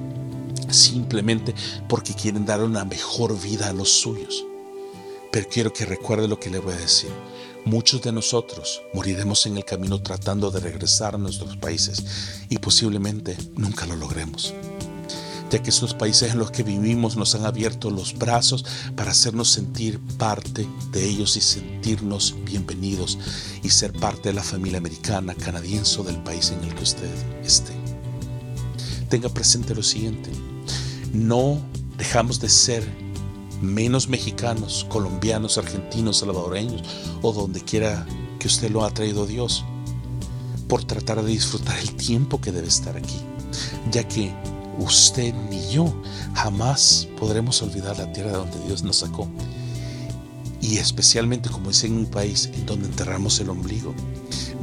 simplemente 0.69 1.53
porque 1.89 2.13
quieren 2.13 2.45
dar 2.45 2.63
una 2.63 2.85
mejor 2.85 3.39
vida 3.39 3.69
a 3.69 3.73
los 3.73 3.89
suyos. 3.89 4.45
Pero 5.31 5.47
quiero 5.49 5.73
que 5.73 5.85
recuerde 5.85 6.29
lo 6.29 6.39
que 6.39 6.49
le 6.49 6.59
voy 6.59 6.73
a 6.73 6.77
decir. 6.77 7.11
Muchos 7.65 8.03
de 8.03 8.11
nosotros 8.11 8.83
moriremos 8.93 9.47
en 9.47 9.57
el 9.57 9.65
camino 9.65 9.99
tratando 9.99 10.51
de 10.51 10.59
regresar 10.59 11.15
a 11.15 11.17
nuestros 11.17 11.57
países 11.57 12.05
y 12.47 12.59
posiblemente 12.59 13.35
nunca 13.55 13.87
lo 13.87 13.95
logremos, 13.95 14.53
ya 15.49 15.63
que 15.63 15.71
estos 15.71 15.95
países 15.95 16.31
en 16.31 16.37
los 16.37 16.51
que 16.51 16.61
vivimos 16.61 17.17
nos 17.17 17.33
han 17.33 17.43
abierto 17.43 17.89
los 17.89 18.19
brazos 18.19 18.63
para 18.95 19.09
hacernos 19.09 19.49
sentir 19.49 19.99
parte 20.19 20.67
de 20.91 21.09
ellos 21.09 21.37
y 21.37 21.41
sentirnos 21.41 22.35
bienvenidos 22.45 23.17
y 23.63 23.71
ser 23.71 23.93
parte 23.93 24.29
de 24.29 24.35
la 24.35 24.43
familia 24.43 24.77
americana, 24.77 25.33
canadiense 25.33 25.99
o 25.99 26.03
del 26.03 26.21
país 26.21 26.51
en 26.51 26.63
el 26.69 26.75
que 26.75 26.83
usted 26.83 27.09
esté. 27.43 27.73
Tenga 29.09 29.29
presente 29.29 29.73
lo 29.73 29.81
siguiente, 29.81 30.29
no 31.13 31.59
dejamos 31.97 32.39
de 32.39 32.49
ser 32.49 33.04
menos 33.65 34.07
mexicanos, 34.07 34.85
colombianos, 34.89 35.57
argentinos, 35.57 36.17
salvadoreños 36.17 36.83
o 37.21 37.33
donde 37.33 37.61
quiera 37.61 38.05
que 38.39 38.47
usted 38.47 38.69
lo 38.69 38.83
ha 38.83 38.91
traído 38.91 39.25
Dios, 39.25 39.65
por 40.67 40.83
tratar 40.83 41.21
de 41.23 41.31
disfrutar 41.31 41.77
el 41.79 41.95
tiempo 41.95 42.41
que 42.41 42.51
debe 42.51 42.67
estar 42.67 42.97
aquí, 42.97 43.19
ya 43.91 44.07
que 44.07 44.33
usted 44.79 45.33
ni 45.49 45.71
yo 45.71 45.93
jamás 46.33 47.07
podremos 47.19 47.61
olvidar 47.61 47.97
la 47.97 48.11
tierra 48.11 48.31
de 48.31 48.37
donde 48.37 48.65
Dios 48.65 48.83
nos 48.83 48.97
sacó. 48.97 49.29
Y 50.61 50.77
especialmente 50.77 51.49
como 51.49 51.69
es 51.69 51.83
en 51.83 51.93
un 51.93 52.05
país 52.07 52.49
en 52.53 52.65
donde 52.65 52.87
enterramos 52.87 53.39
el 53.39 53.49
ombligo. 53.49 53.93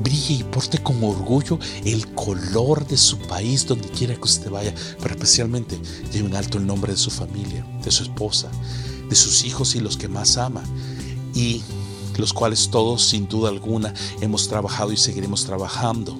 Brille 0.02 0.34
y 0.34 0.42
porte 0.42 0.78
con 0.78 1.02
orgullo 1.04 1.60
el 1.84 2.12
color 2.14 2.84
de 2.88 2.96
su 2.96 3.18
país 3.18 3.66
donde 3.66 3.88
quiera 3.88 4.16
que 4.16 4.22
usted 4.22 4.50
vaya, 4.50 4.74
pero 5.00 5.14
especialmente 5.14 5.78
lleve 6.12 6.28
en 6.28 6.34
alto 6.34 6.58
el 6.58 6.66
nombre 6.66 6.92
de 6.92 6.98
su 6.98 7.10
familia, 7.10 7.64
de 7.84 7.90
su 7.92 8.02
esposa, 8.02 8.50
de 9.12 9.16
sus 9.16 9.44
hijos 9.44 9.74
y 9.74 9.80
los 9.80 9.98
que 9.98 10.08
más 10.08 10.38
ama, 10.38 10.62
y 11.34 11.60
los 12.16 12.32
cuales 12.32 12.70
todos 12.70 13.02
sin 13.02 13.28
duda 13.28 13.50
alguna 13.50 13.92
hemos 14.22 14.48
trabajado 14.48 14.90
y 14.90 14.96
seguiremos 14.96 15.44
trabajando 15.44 16.16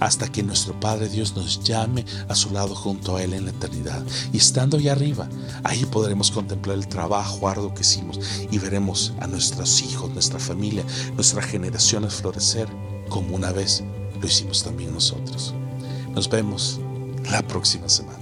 hasta 0.00 0.32
que 0.32 0.42
nuestro 0.42 0.80
Padre 0.80 1.10
Dios 1.10 1.36
nos 1.36 1.62
llame 1.62 2.06
a 2.28 2.34
su 2.34 2.48
lado 2.48 2.74
junto 2.74 3.16
a 3.16 3.22
Él 3.22 3.34
en 3.34 3.44
la 3.44 3.50
eternidad. 3.50 4.02
Y 4.32 4.38
estando 4.38 4.78
ahí 4.78 4.88
arriba, 4.88 5.28
ahí 5.62 5.84
podremos 5.84 6.30
contemplar 6.30 6.78
el 6.78 6.88
trabajo 6.88 7.46
arduo 7.46 7.74
que 7.74 7.82
hicimos 7.82 8.18
y 8.50 8.56
veremos 8.56 9.12
a 9.20 9.26
nuestros 9.26 9.82
hijos, 9.82 10.10
nuestra 10.12 10.38
familia, 10.38 10.86
nuestras 11.16 11.44
generaciones 11.44 12.14
florecer 12.14 12.66
como 13.10 13.36
una 13.36 13.52
vez 13.52 13.84
lo 14.18 14.26
hicimos 14.26 14.62
también 14.62 14.94
nosotros. 14.94 15.52
Nos 16.14 16.30
vemos 16.30 16.80
la 17.30 17.42
próxima 17.46 17.90
semana. 17.90 18.21